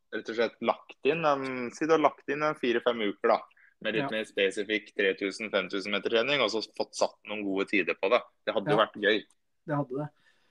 rett 0.08 0.32
og 0.32 0.38
slett 0.40 0.58
lagt 0.64 1.06
inn 1.06 1.22
en, 1.28 1.46
si 1.76 1.86
du 1.86 1.92
har 1.94 2.02
lagt 2.02 2.30
inn 2.32 2.42
en 2.42 2.56
fire-fem 2.58 3.02
uker 3.10 3.34
da, 3.34 3.38
med 3.84 3.94
litt 3.94 4.06
Ja. 4.08 4.12
mer 4.16 4.24
spesifikk 4.26 4.94
3000-5000 4.96 5.92
meter 5.92 6.10
trening, 6.16 6.40
og 6.42 6.48
så 6.50 6.62
fått 6.78 6.96
satt 6.96 7.18
noen 7.28 7.44
gode 7.46 7.68
tider 7.70 7.94
på 8.00 8.08
det. 8.10 8.22
Det 8.48 8.54
hadde 8.56 8.72
Ja. 8.72 8.78
vært 8.80 8.96
gøy. 8.96 9.20
Det 9.68 9.76
hadde 9.76 9.98
det. 10.02 10.08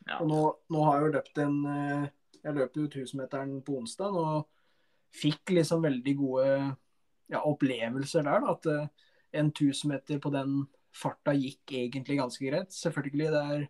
Ja. 0.07 0.19
Og 0.21 0.29
nå, 0.29 0.41
nå 0.71 0.83
har 0.85 0.99
jeg 1.01 1.03
jo 1.07 1.15
løpt 1.17 1.41
en 1.43 1.57
eh, 1.73 2.07
Jeg 2.47 2.55
løp 2.55 2.77
jo 2.79 2.87
1000-meteren 2.87 3.57
på 3.65 3.81
onsdag 3.81 4.15
og 4.15 4.47
fikk 5.17 5.51
liksom 5.57 5.83
veldig 5.83 6.13
gode 6.19 6.45
ja, 7.31 7.41
opplevelser 7.41 8.23
der. 8.27 8.43
Da, 8.43 8.53
at 8.55 8.69
eh, 8.71 9.09
en 9.41 9.51
1000-meter 9.51 10.21
på 10.23 10.31
den 10.31 10.61
farta 10.95 11.33
gikk 11.35 11.75
egentlig 11.75 12.21
ganske 12.21 12.45
greit. 12.47 12.71
Selvfølgelig 12.73 13.33
det 13.33 13.41
er 13.57 13.67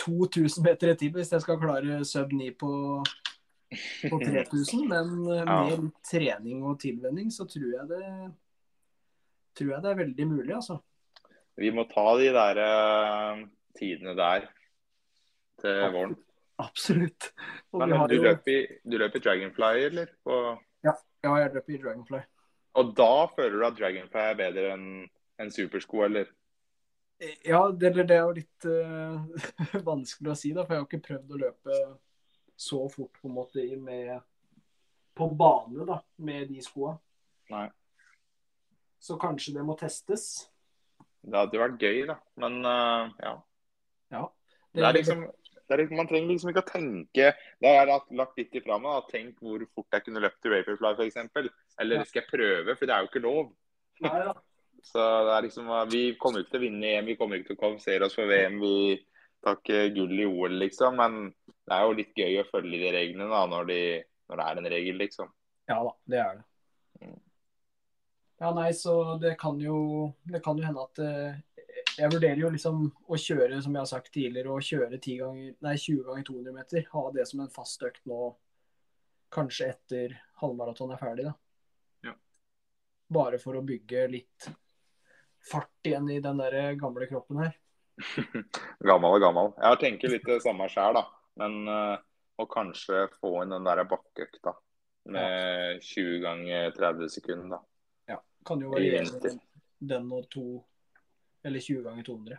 2000 0.00 0.64
meter 0.64 0.96
tid 1.00 1.14
hvis 1.14 1.32
jeg 1.32 1.44
skal 1.44 1.60
klare 1.60 2.00
sub 2.08 2.32
9 2.32 2.50
på, 2.60 2.72
på 4.08 4.22
3000. 4.24 4.88
Men 4.88 5.12
eh, 5.36 5.44
med 5.44 5.92
trening 6.08 6.64
og 6.64 6.80
tilvenning 6.82 7.30
så 7.32 7.48
tror 7.48 7.70
jeg 7.76 7.92
det 7.92 8.02
tror 9.54 9.70
jeg 9.70 9.84
det 9.84 9.90
er 9.92 10.02
veldig 10.02 10.26
mulig, 10.26 10.50
altså. 10.56 10.80
Vi 11.54 11.70
må 11.70 11.84
ta 11.86 12.02
de 12.18 12.30
der 12.34 12.58
uh, 12.58 13.42
tidene 13.78 14.16
der 14.18 14.48
til 15.62 15.82
våren. 15.94 16.16
Absolutt. 16.62 17.32
Har 17.74 18.08
du 18.08 18.14
jo, 18.14 18.22
løp 18.22 18.48
i, 18.48 18.60
du 18.84 18.96
løp 19.00 19.16
i 19.18 19.22
Dragonfly, 19.24 19.72
eller? 19.88 20.12
På, 20.22 20.38
ja, 20.86 20.94
jeg 21.24 21.50
løper 21.56 21.74
i 21.74 21.82
Dragonfly. 21.82 22.22
og 22.78 22.94
da 22.98 23.12
føler 23.34 23.58
du 23.58 23.66
at 23.66 23.76
Dragonfly 23.78 24.22
er 24.22 24.38
bedre 24.38 24.70
enn 24.76 24.88
en 25.42 25.50
supersko, 25.50 26.04
eller? 26.06 26.30
Ja, 27.46 27.70
det, 27.70 27.94
det 27.96 28.16
er 28.16 28.22
jo 28.22 28.34
litt 28.36 28.66
uh, 28.66 29.82
vanskelig 29.90 30.32
å 30.32 30.38
si, 30.38 30.52
da, 30.54 30.64
for 30.66 30.76
jeg 30.76 30.82
har 30.82 30.88
ikke 30.88 31.06
prøvd 31.08 31.34
å 31.34 31.40
løpe 31.42 31.80
så 32.54 32.84
fort 32.90 33.18
på 33.18 33.30
en 33.30 33.34
måte 33.34 33.64
med 33.82 34.14
på 35.14 35.28
bane 35.38 35.86
da, 35.86 36.00
med 36.26 36.50
de 36.50 36.62
skoa. 36.62 36.96
Nei. 37.54 37.68
Så 39.02 39.18
kanskje 39.20 39.54
det 39.56 39.64
må 39.66 39.76
testes. 39.78 40.48
Det 41.22 41.38
hadde 41.38 41.60
vært 41.60 41.82
gøy, 41.82 42.02
da. 42.10 42.18
Men 42.42 42.60
uh, 42.66 43.10
ja. 43.22 43.34
Ja. 44.14 44.24
Det 44.74 44.82
er 44.82 44.96
liksom, 44.96 45.22
det 45.22 45.43
er 45.72 45.80
liksom 45.80 45.96
Man 45.96 46.08
trenger 46.10 46.28
liksom 46.28 46.50
ikke 46.50 46.64
å 46.64 46.68
tenke 46.68 47.28
Det 47.32 47.70
har 47.70 47.88
jeg 47.88 48.18
lagt, 48.18 48.36
litt 48.36 48.58
ifra 48.60 48.76
meg. 48.82 49.06
Tenk 49.12 49.38
hvor 49.40 49.64
fort 49.72 49.96
jeg 49.96 50.04
kunne 50.04 50.24
løpt 50.24 50.40
til 50.44 50.52
Vaporfly, 50.52 50.92
f.eks. 50.98 51.54
Eller 51.80 52.04
skal 52.04 52.22
jeg 52.22 52.30
prøve? 52.32 52.76
For 52.76 52.90
det 52.90 52.96
er 52.96 53.04
jo 53.04 53.10
ikke 53.12 53.24
lov. 53.24 53.54
Nei, 54.04 54.18
ja. 54.26 54.34
Så 54.84 55.00
det 55.00 55.32
er 55.32 55.46
liksom, 55.46 55.70
Vi 55.88 56.02
kommer 56.20 56.44
ikke 56.44 56.54
til 56.54 56.60
å 56.60 56.64
vinne 56.66 56.92
EM, 56.98 57.08
vi 57.08 57.16
kommer 57.16 57.40
ikke 57.40 57.52
til 57.52 57.56
å 57.56 57.62
kvalifisere 57.62 58.08
oss 58.08 58.16
for 58.18 58.28
VM. 58.28 58.58
Vi 58.60 58.98
tar 59.44 59.60
ikke 59.60 59.86
gull 59.96 60.18
i 60.18 60.26
OL, 60.28 60.58
liksom. 60.60 61.00
Men 61.00 61.30
det 61.48 61.76
er 61.76 61.86
jo 61.86 61.96
litt 62.00 62.20
gøy 62.20 62.40
å 62.42 62.48
følge 62.50 62.82
de 62.82 62.92
reglene 62.92 63.30
da, 63.32 63.44
når, 63.48 63.70
de, 63.70 63.80
når 64.28 64.40
det 64.40 64.48
er 64.48 64.60
en 64.60 64.70
regel, 64.74 65.00
liksom. 65.00 65.32
Ja 65.70 65.78
da, 65.80 65.94
det 66.12 66.20
er 66.20 66.36
det. 66.36 66.44
Mm. 67.00 67.20
Ja, 68.42 68.50
nei, 68.52 68.68
så 68.76 68.94
det 69.22 69.36
kan 69.40 69.60
jo, 69.62 69.78
det 70.28 70.42
kan 70.44 70.58
jo 70.60 70.66
hende 70.66 70.84
at 70.84 71.00
eh, 71.00 71.40
Jeg 71.94 72.10
vurderer 72.10 72.40
jo 72.42 72.50
liksom 72.50 72.80
å 72.90 73.16
kjøre, 73.20 73.60
som 73.62 73.74
jeg 73.76 73.80
har 73.84 73.90
sagt 73.90 74.10
tidligere, 74.14 74.50
å 74.50 74.62
kjøre 74.62 74.98
10 74.98 75.18
ganger, 75.20 75.52
nei, 75.62 75.74
20 75.78 76.00
ganger 76.08 76.26
200 76.26 76.54
meter. 76.56 76.86
Ha 76.90 77.02
det 77.14 77.26
som 77.30 77.42
en 77.44 77.52
fast 77.54 77.84
økt 77.86 78.02
nå, 78.10 78.32
kanskje 79.34 79.68
etter 79.70 80.16
halvmaraton 80.42 80.94
er 80.94 81.00
ferdig, 81.00 81.28
da. 81.28 81.34
Ja. 82.08 82.16
Bare 83.14 83.38
for 83.42 83.60
å 83.60 83.62
bygge 83.66 84.08
litt 84.10 84.48
fart 85.44 85.86
igjen 85.86 86.10
i 86.10 86.18
den 86.24 86.42
der 86.42 86.74
gamle 86.80 87.06
kroppen 87.10 87.44
her. 87.44 87.54
Gammel 88.88 89.14
og 89.14 89.22
gammel. 89.22 89.54
Jeg 89.62 89.82
tenker 89.84 90.16
litt 90.16 90.26
det 90.26 90.40
samme 90.42 90.66
sjøl, 90.72 90.98
da. 90.98 91.06
Men 91.38 91.56
uh, 91.70 91.96
å 92.42 92.50
kanskje 92.50 93.06
få 93.20 93.36
inn 93.44 93.54
den 93.54 93.66
der 93.66 93.86
bakkeøkta 93.90 94.56
med 95.14 95.82
20 95.84 96.20
ganger 96.24 96.70
30 96.74 97.16
sekunder. 97.20 97.54
da. 97.54 98.14
Ja, 98.14 98.22
kan 98.46 98.62
jo 98.62 98.74
være 98.74 98.82
variere 98.82 99.38
den 99.84 100.12
og 100.14 100.26
to 100.32 100.46
eller 101.44 101.60
20 101.60 101.82
ganger 101.84 102.06
200. 102.08 102.38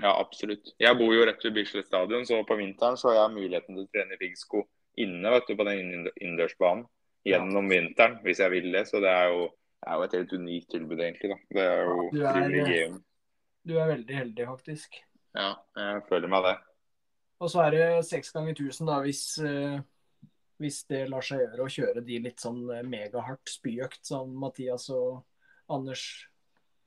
Ja, 0.00 0.12
absolutt. 0.20 0.70
Jeg 0.80 0.96
bor 0.96 1.12
jo 1.12 1.24
rett 1.28 1.42
ved 1.44 1.54
Bislett 1.58 1.86
stadion, 1.86 2.24
så 2.26 2.38
på 2.48 2.56
vinteren 2.56 2.96
så 2.96 3.10
har 3.12 3.18
jeg 3.26 3.34
muligheten 3.36 3.76
til 3.76 3.84
å 3.84 3.90
trene 3.92 4.16
piggsko 4.20 4.62
inne 5.02 5.30
vet 5.34 5.46
du, 5.48 5.56
på 5.56 5.64
den 5.68 5.78
innend- 5.82 6.12
innendørsbanen 6.20 6.86
gjennom 7.28 7.68
vinteren, 7.68 8.18
hvis 8.24 8.40
jeg 8.40 8.50
vil 8.50 8.70
det. 8.72 8.86
Så 8.88 9.00
det 9.04 9.12
er 9.12 9.28
jo, 9.32 9.46
det 9.82 9.88
er 9.92 9.96
jo 10.00 10.06
et 10.08 10.16
helt 10.18 10.32
unikt 10.32 10.70
tilbud, 10.72 10.98
egentlig. 11.00 11.30
da. 11.30 11.38
Det 11.52 11.66
er 11.68 11.84
jo 11.84 12.10
Ja, 12.16 12.32
privilegium. 12.32 12.98
Du 13.64 13.76
er 13.78 13.92
veldig 13.92 14.16
heldig, 14.16 14.46
faktisk. 14.48 14.96
Ja, 15.36 15.54
jeg 15.76 16.02
føler 16.08 16.28
meg 16.28 16.44
det. 16.48 16.56
Og 17.40 17.50
så 17.50 17.62
er 17.66 17.70
det 17.70 18.04
6 18.06 18.32
ganger 18.32 18.54
1000, 18.54 18.86
da, 18.86 19.00
hvis, 19.02 19.38
eh, 19.38 19.80
hvis 20.58 20.84
det 20.88 21.08
lar 21.10 21.20
seg 21.26 21.40
gjøre 21.44 21.64
å 21.64 21.70
kjøre 21.70 22.04
de 22.06 22.18
litt 22.18 22.40
sånn 22.40 22.64
eh, 22.70 22.82
megahardt 22.82 23.48
spyøkt, 23.50 24.04
som 24.06 24.32
Mathias 24.34 24.88
og 24.90 25.24
Anders 25.68 26.28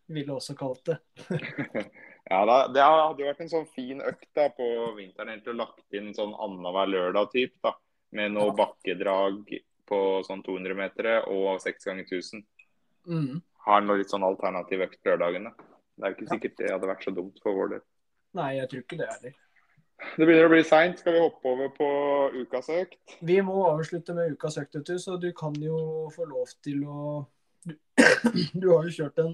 ville 0.08 0.36
også 0.36 0.58
kalt 0.58 0.92
det. 0.92 1.00
Ja, 2.26 2.40
da, 2.46 2.68
Det 2.74 2.82
hadde 2.82 3.22
jo 3.22 3.28
vært 3.30 3.42
en 3.44 3.52
sånn 3.52 3.68
fin 3.70 4.00
økt 4.02 4.32
da 4.34 4.48
på 4.58 4.66
vinteren. 4.98 5.36
Egentlig 5.36 5.60
lagt 5.60 5.94
inn 5.98 6.10
sånn 6.18 6.34
annenhver 6.34 6.90
lørdag 6.90 7.30
typ 7.36 7.54
da, 7.62 7.76
Med 8.18 8.34
noe 8.34 8.56
bakkedrag 8.58 9.52
på 9.86 10.00
sånn 10.26 10.42
200 10.42 10.78
meter 10.80 11.12
og 11.30 11.62
6 11.62 11.86
ganger 11.86 12.08
1000. 12.08 12.42
Mm. 13.06 13.44
Har 13.68 13.86
noe 13.86 14.00
litt 14.02 14.10
sånn 14.10 14.26
alternativ 14.26 14.88
økt 14.88 15.06
lørdagene. 15.06 15.54
Det 15.96 16.02
er 16.02 16.12
jo 16.12 16.18
ikke 16.18 16.32
sikkert 16.34 16.58
det 16.60 16.72
hadde 16.74 16.90
vært 16.90 17.06
så 17.06 17.14
dumt 17.14 17.38
for 17.44 17.58
vår 17.60 17.76
del. 17.76 17.84
Nei, 18.36 18.50
jeg 18.58 18.72
tror 18.72 18.82
ikke 18.82 19.00
det 19.00 19.12
heller. 19.12 19.38
Det 20.18 20.26
begynner 20.26 20.50
å 20.50 20.52
bli 20.52 20.66
seint. 20.68 21.00
Skal 21.00 21.16
vi 21.16 21.24
hoppe 21.24 21.54
over 21.54 21.72
på 21.78 21.88
ukas 22.42 22.74
økt? 22.74 23.16
Vi 23.24 23.38
må 23.46 23.62
avslutte 23.70 24.18
med 24.18 24.34
ukas 24.34 24.58
økt, 24.60 24.82
så 25.00 25.16
du 25.22 25.30
kan 25.38 25.56
jo 25.62 26.10
få 26.16 26.28
lov 26.34 26.52
til 26.66 26.84
å 26.90 27.24
Du, 27.66 27.74
du 28.62 28.68
har 28.70 28.86
jo 28.86 28.92
kjørt 28.94 29.22
en 29.24 29.32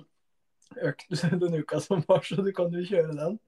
økt 0.89 1.07
den 1.43 1.57
uka 1.61 1.79
som 1.83 2.03
var, 2.07 2.21
så 2.25 2.41
du 2.41 2.51
kan 2.55 2.73
jo 2.73 2.83
kjøre 2.85 3.15
den. 3.17 3.39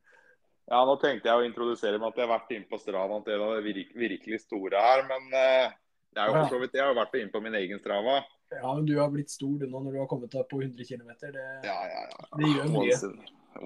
Ja, 0.71 0.79
nå 0.87 0.95
tenkte 1.01 1.27
jeg 1.27 1.39
å 1.39 1.45
introdusere 1.45 1.99
meg 1.99 2.13
at 2.13 2.19
jeg 2.19 2.27
har 2.27 2.35
vært 2.37 2.53
inne 2.55 2.69
på 2.69 2.79
Strava 2.79 3.19
til 3.25 3.41
det 3.41 3.63
virk 3.65 3.89
virkelig 3.99 4.39
store 4.45 4.79
her. 4.79 5.03
Men 5.09 5.25
eh, 5.35 5.73
jeg 6.15 6.35
har 6.37 6.53
jo 6.53 6.61
vidt 6.61 6.77
jeg 6.77 6.85
har 6.87 6.95
vært 6.95 7.17
inne 7.19 7.33
på 7.33 7.41
min 7.43 7.57
egen 7.59 7.81
Strava. 7.83 8.21
Ja, 8.53 8.69
men 8.69 8.85
du 8.87 8.93
har 8.99 9.11
blitt 9.11 9.33
stor 9.33 9.57
du 9.59 9.65
nå 9.67 9.81
når 9.81 9.95
du 9.95 9.99
har 9.99 10.09
kommet 10.11 10.31
deg 10.31 10.45
på 10.49 10.61
100 10.61 10.87
km. 10.87 11.11
Det, 11.19 11.45
Ja, 11.65 11.79
ja, 11.89 12.03
ja. 12.07 12.27
det 12.39 12.51
gjør 12.51 12.71
mye. 12.77 12.95
Once 12.95 13.09
in, 13.09 13.17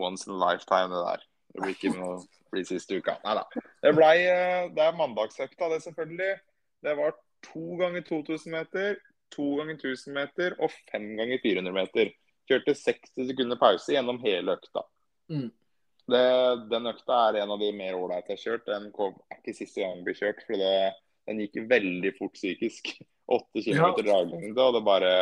once 0.07 0.27
in 0.27 0.35
a 0.35 0.39
lifetime, 0.41 0.89
det 0.93 1.03
der. 1.05 1.25
Det 1.53 1.63
blir 1.63 1.75
ikke 1.77 1.93
noe 1.97 2.17
blir 2.53 2.67
siste 2.67 2.97
uka. 2.97 3.17
Nei 3.25 3.35
da. 3.37 3.45
Det 3.83 3.93
ble 3.97 4.11
eh, 4.23 4.69
Det 4.73 4.85
er 4.85 4.97
mandagsøkta, 4.97 5.69
det 5.73 5.81
selvfølgelig. 5.85 6.33
Det 6.87 6.95
var 6.97 7.17
to 7.45 7.65
ganger 7.81 8.05
2000 8.07 8.53
meter, 8.53 8.97
to 9.33 9.49
ganger 9.59 9.77
1000 9.77 10.15
meter 10.15 10.55
og 10.63 10.73
fem 10.91 11.11
ganger 11.19 11.43
400 11.43 11.75
meter. 11.75 12.13
Kjørte 12.47 12.75
60 12.79 13.31
sekunder 13.31 13.60
pause 13.60 13.95
gjennom 13.95 14.19
hele 14.23 14.55
økta. 14.57 14.83
Mm. 15.31 15.49
Det, 16.07 16.23
den 16.71 16.88
økta 16.88 17.17
er 17.27 17.41
en 17.41 17.51
av 17.51 17.60
de 17.60 17.73
mer 17.75 17.97
ålreite 17.97 18.31
jeg 18.31 18.39
har 18.39 18.43
kjørt. 18.45 18.69
Den 18.69 18.88
kom, 18.95 19.17
er 19.27 19.41
ikke 19.41 19.57
siste 19.57 19.83
gang 19.83 19.97
den 19.97 20.05
blir 20.07 20.15
kjørt, 20.15 20.39
for 20.47 20.62
det, 20.62 20.71
den 21.27 21.43
gikk 21.43 21.60
veldig 21.73 22.13
fort 22.19 22.38
psykisk. 22.39 22.93
8 23.38 23.60
km 23.60 23.75
Ja. 23.75 23.91
draglengde, 23.91 24.63
og 24.63 24.77
det 24.77 24.86
bare 24.88 25.13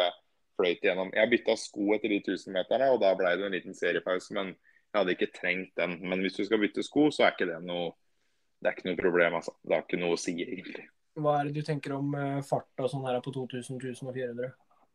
fløyt 0.60 0.84
igjennom. 0.84 1.10
Jeg 1.18 1.32
bytta 1.32 1.56
sko 1.58 1.96
etter 1.96 2.12
de 2.14 2.20
1000-meterne, 2.22 2.92
og 2.94 3.00
da 3.02 3.16
ble 3.18 3.32
det 3.34 3.48
en 3.48 3.56
liten 3.58 3.74
seriepause. 3.74 4.30
Men 4.38 4.52
jeg 4.54 5.00
hadde 5.00 5.16
ikke 5.16 5.34
trengt 5.34 5.74
den. 5.82 5.98
Men 6.06 6.22
hvis 6.22 6.38
du 6.38 6.44
skal 6.46 6.62
bytte 6.62 6.86
sko, 6.86 7.08
så 7.10 7.26
er 7.26 7.34
ikke 7.34 7.50
det 7.50 7.64
noe 7.66 7.96
det 8.62 8.72
er 8.72 8.78
ikke 8.78 8.88
noe 8.88 8.98
problem, 8.98 9.36
altså. 9.38 9.52
Det 9.62 9.76
har 9.76 9.84
ikke 9.84 10.00
noe 10.02 10.16
å 10.16 10.20
si, 10.20 10.34
egentlig. 10.42 10.86
Hva 11.22 11.36
er 11.40 11.50
det 11.50 11.60
du 11.60 11.66
tenker 11.68 11.94
om 11.96 12.14
uh, 12.18 12.40
fart 12.46 12.82
og 12.82 12.90
sånn 12.90 13.04
her 13.06 13.20
på 13.24 13.34
2000, 13.36 13.78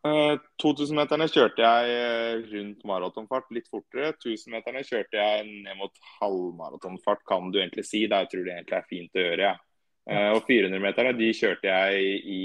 1000 0.01 0.07
og 0.07 0.07
400? 0.07 0.35
Eh, 0.35 0.39
2000-meterne 0.63 1.27
kjørte 1.29 1.65
jeg 1.65 1.97
eh, 1.97 2.45
rundt 2.55 2.85
maratonfart 2.89 3.51
litt 3.53 3.69
fortere. 3.69 4.15
1000-meterne 4.17 4.85
kjørte 4.87 5.19
jeg 5.19 5.49
ned 5.49 5.77
mot 5.77 5.93
halvmaratonfart, 6.21 7.25
kan 7.29 7.51
du 7.51 7.61
egentlig 7.61 7.85
si. 7.85 8.07
Det 8.09 8.23
jeg 8.25 8.31
tror 8.33 8.47
det 8.47 8.55
egentlig 8.55 8.79
er 8.79 8.89
fint 8.89 9.19
å 9.19 9.27
gjøre. 9.27 9.51
Ja. 9.51 9.57
Eh, 10.11 10.31
og 10.35 10.47
400-meterne 10.49 11.13
de 11.19 11.33
kjørte 11.37 11.69
jeg 11.69 12.23
i 12.25 12.45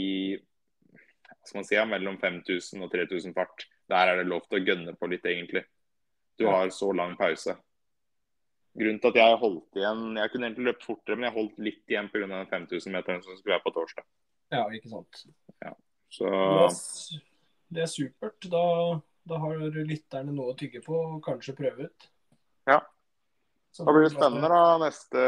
skal 1.45 1.59
man 1.59 1.67
si, 1.67 1.77
mellom 1.87 2.17
5000 2.17 2.81
og 2.81 2.91
3000 2.91 3.35
fart. 3.37 3.67
Der 3.89 4.09
er 4.11 4.17
det 4.19 4.27
lov 4.27 4.47
til 4.49 4.59
å 4.59 4.65
gønne 4.65 4.95
på 4.97 5.09
litt, 5.11 5.25
egentlig. 5.29 5.61
Du 6.39 6.47
har 6.49 6.71
så 6.73 6.89
lang 6.91 7.13
pause. 7.19 7.53
Grunnen 8.75 8.97
til 8.99 9.13
at 9.13 9.17
jeg 9.21 9.35
holdt 9.39 9.77
igjen 9.79 10.17
Jeg 10.17 10.31
kunne 10.33 10.47
egentlig 10.49 10.65
løpt 10.67 10.81
fortere, 10.83 11.15
men 11.15 11.29
jeg 11.29 11.35
holdt 11.37 11.61
litt 11.63 11.93
igjen 11.93 12.09
pga. 12.11 12.25
den 12.27 12.49
5000-meteren 12.49 13.23
som 13.23 13.37
skulle 13.37 13.55
være 13.55 13.63
på 13.63 13.75
torsdag. 13.77 14.07
Ja, 14.51 14.65
ikke 14.73 14.91
sant. 14.91 15.21
Så 16.11 16.27
Det 17.69 17.83
er, 17.83 17.87
er 17.87 17.91
supert. 17.91 18.49
Da, 18.51 18.65
da 19.29 19.39
har 19.41 19.63
lytterne 19.77 20.35
noe 20.35 20.53
å 20.53 20.57
tygge 20.59 20.83
på 20.85 20.97
og 20.99 21.23
kanskje 21.25 21.57
prøve 21.57 21.89
ut. 21.89 22.07
Ja. 22.69 22.79
Da 23.75 23.91
blir 23.91 24.05
det 24.05 24.13
spennende 24.13 24.49
da 24.51 24.77
neste, 24.79 25.23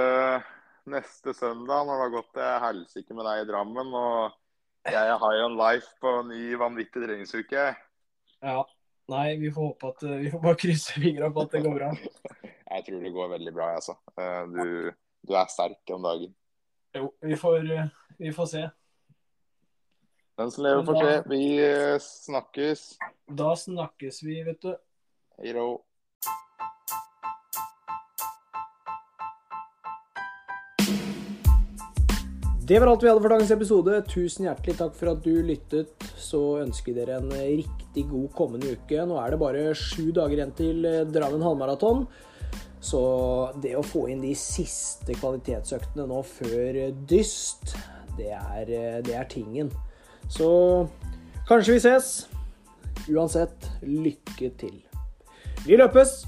neste 0.87 1.33
søndag 1.35 1.87
når 1.87 1.93
det 1.93 2.05
har 2.05 2.13
gått 2.15 2.29
til 2.37 2.53
helsike 2.63 3.17
med 3.17 3.27
deg 3.27 3.43
i 3.43 3.49
Drammen. 3.49 3.91
Og 3.91 4.87
jeg 4.87 5.03
er 5.03 5.19
high 5.19 5.43
on 5.43 5.57
life 5.59 5.91
på 6.03 6.19
en 6.21 6.31
ny 6.31 6.55
vanvittig 6.59 7.03
treningsuke. 7.03 7.69
Ja. 8.45 8.61
Nei, 9.07 9.37
vi 9.39 9.51
får 9.55 9.69
håpe 9.69 9.89
at 9.93 10.01
eh, 10.03 10.17
Vi 10.19 10.31
får 10.33 10.41
bare 10.43 10.59
krysse 10.59 10.99
fingra 10.99 11.29
på 11.31 11.45
at 11.45 11.53
det 11.55 11.61
går 11.63 11.77
bra. 11.77 11.91
Jeg 12.73 12.83
tror 12.83 13.03
det 13.03 13.11
går 13.15 13.29
veldig 13.31 13.53
bra, 13.55 13.67
altså. 13.79 13.95
Eh, 14.19 14.41
Du, 14.51 14.91
du 15.27 15.35
er 15.35 15.51
sterk 15.51 15.93
om 15.95 16.03
dagen. 16.03 16.33
Jo, 16.97 17.13
vi 17.23 17.37
får, 17.39 17.69
eh, 17.71 17.87
vi 18.19 18.33
får 18.35 18.49
se. 18.51 18.63
Den 20.37 20.51
som 20.51 20.63
lever, 20.63 20.83
får 20.85 20.95
se. 20.95 21.29
Vi 21.29 21.45
eh, 21.65 21.99
snakkes. 21.99 22.81
Da 23.25 23.55
snakkes 23.55 24.23
vi, 24.23 24.43
vet 24.43 24.61
du. 24.61 24.75
Hei 25.37 25.53
då. 25.53 25.81
Det 32.67 32.79
var 32.79 32.87
alt 32.87 33.03
vi 33.03 33.09
hadde 33.09 33.23
for 33.23 33.33
dagens 33.33 33.55
episode. 33.55 33.97
Tusen 34.11 34.45
hjertelig 34.45 34.77
takk 34.77 34.93
for 34.99 35.15
at 35.15 35.25
du 35.25 35.41
lyttet. 35.41 36.05
Så 36.21 36.43
ønsker 36.61 36.93
vi 36.93 36.99
dere 36.99 37.17
en 37.17 37.33
riktig 37.33 38.05
god 38.11 38.29
kommende 38.37 38.75
uke. 38.77 39.07
Nå 39.09 39.17
er 39.23 39.33
det 39.33 39.41
bare 39.41 39.65
sju 39.73 40.11
dager 40.13 40.37
igjen 40.37 40.53
til 40.61 40.85
eh, 40.85 41.01
Drammen 41.17 41.41
halvmaraton. 41.47 42.05
Så 42.77 43.01
det 43.65 43.73
å 43.73 43.81
få 43.81 44.05
inn 44.13 44.21
de 44.21 44.37
siste 44.37 45.17
kvalitetsøktene 45.17 46.05
nå 46.13 46.21
før 46.29 46.81
eh, 46.85 46.95
dyst, 47.09 47.73
det 48.21 48.35
er, 48.37 48.75
det 49.01 49.17
er 49.17 49.29
tingen. 49.33 49.73
Så 50.29 50.49
kanskje 51.47 51.77
vi 51.77 51.83
ses. 51.83 52.29
Uansett, 53.07 53.69
lykke 53.81 54.51
til. 54.59 54.81
Vi 55.65 55.77
løpes! 55.79 56.25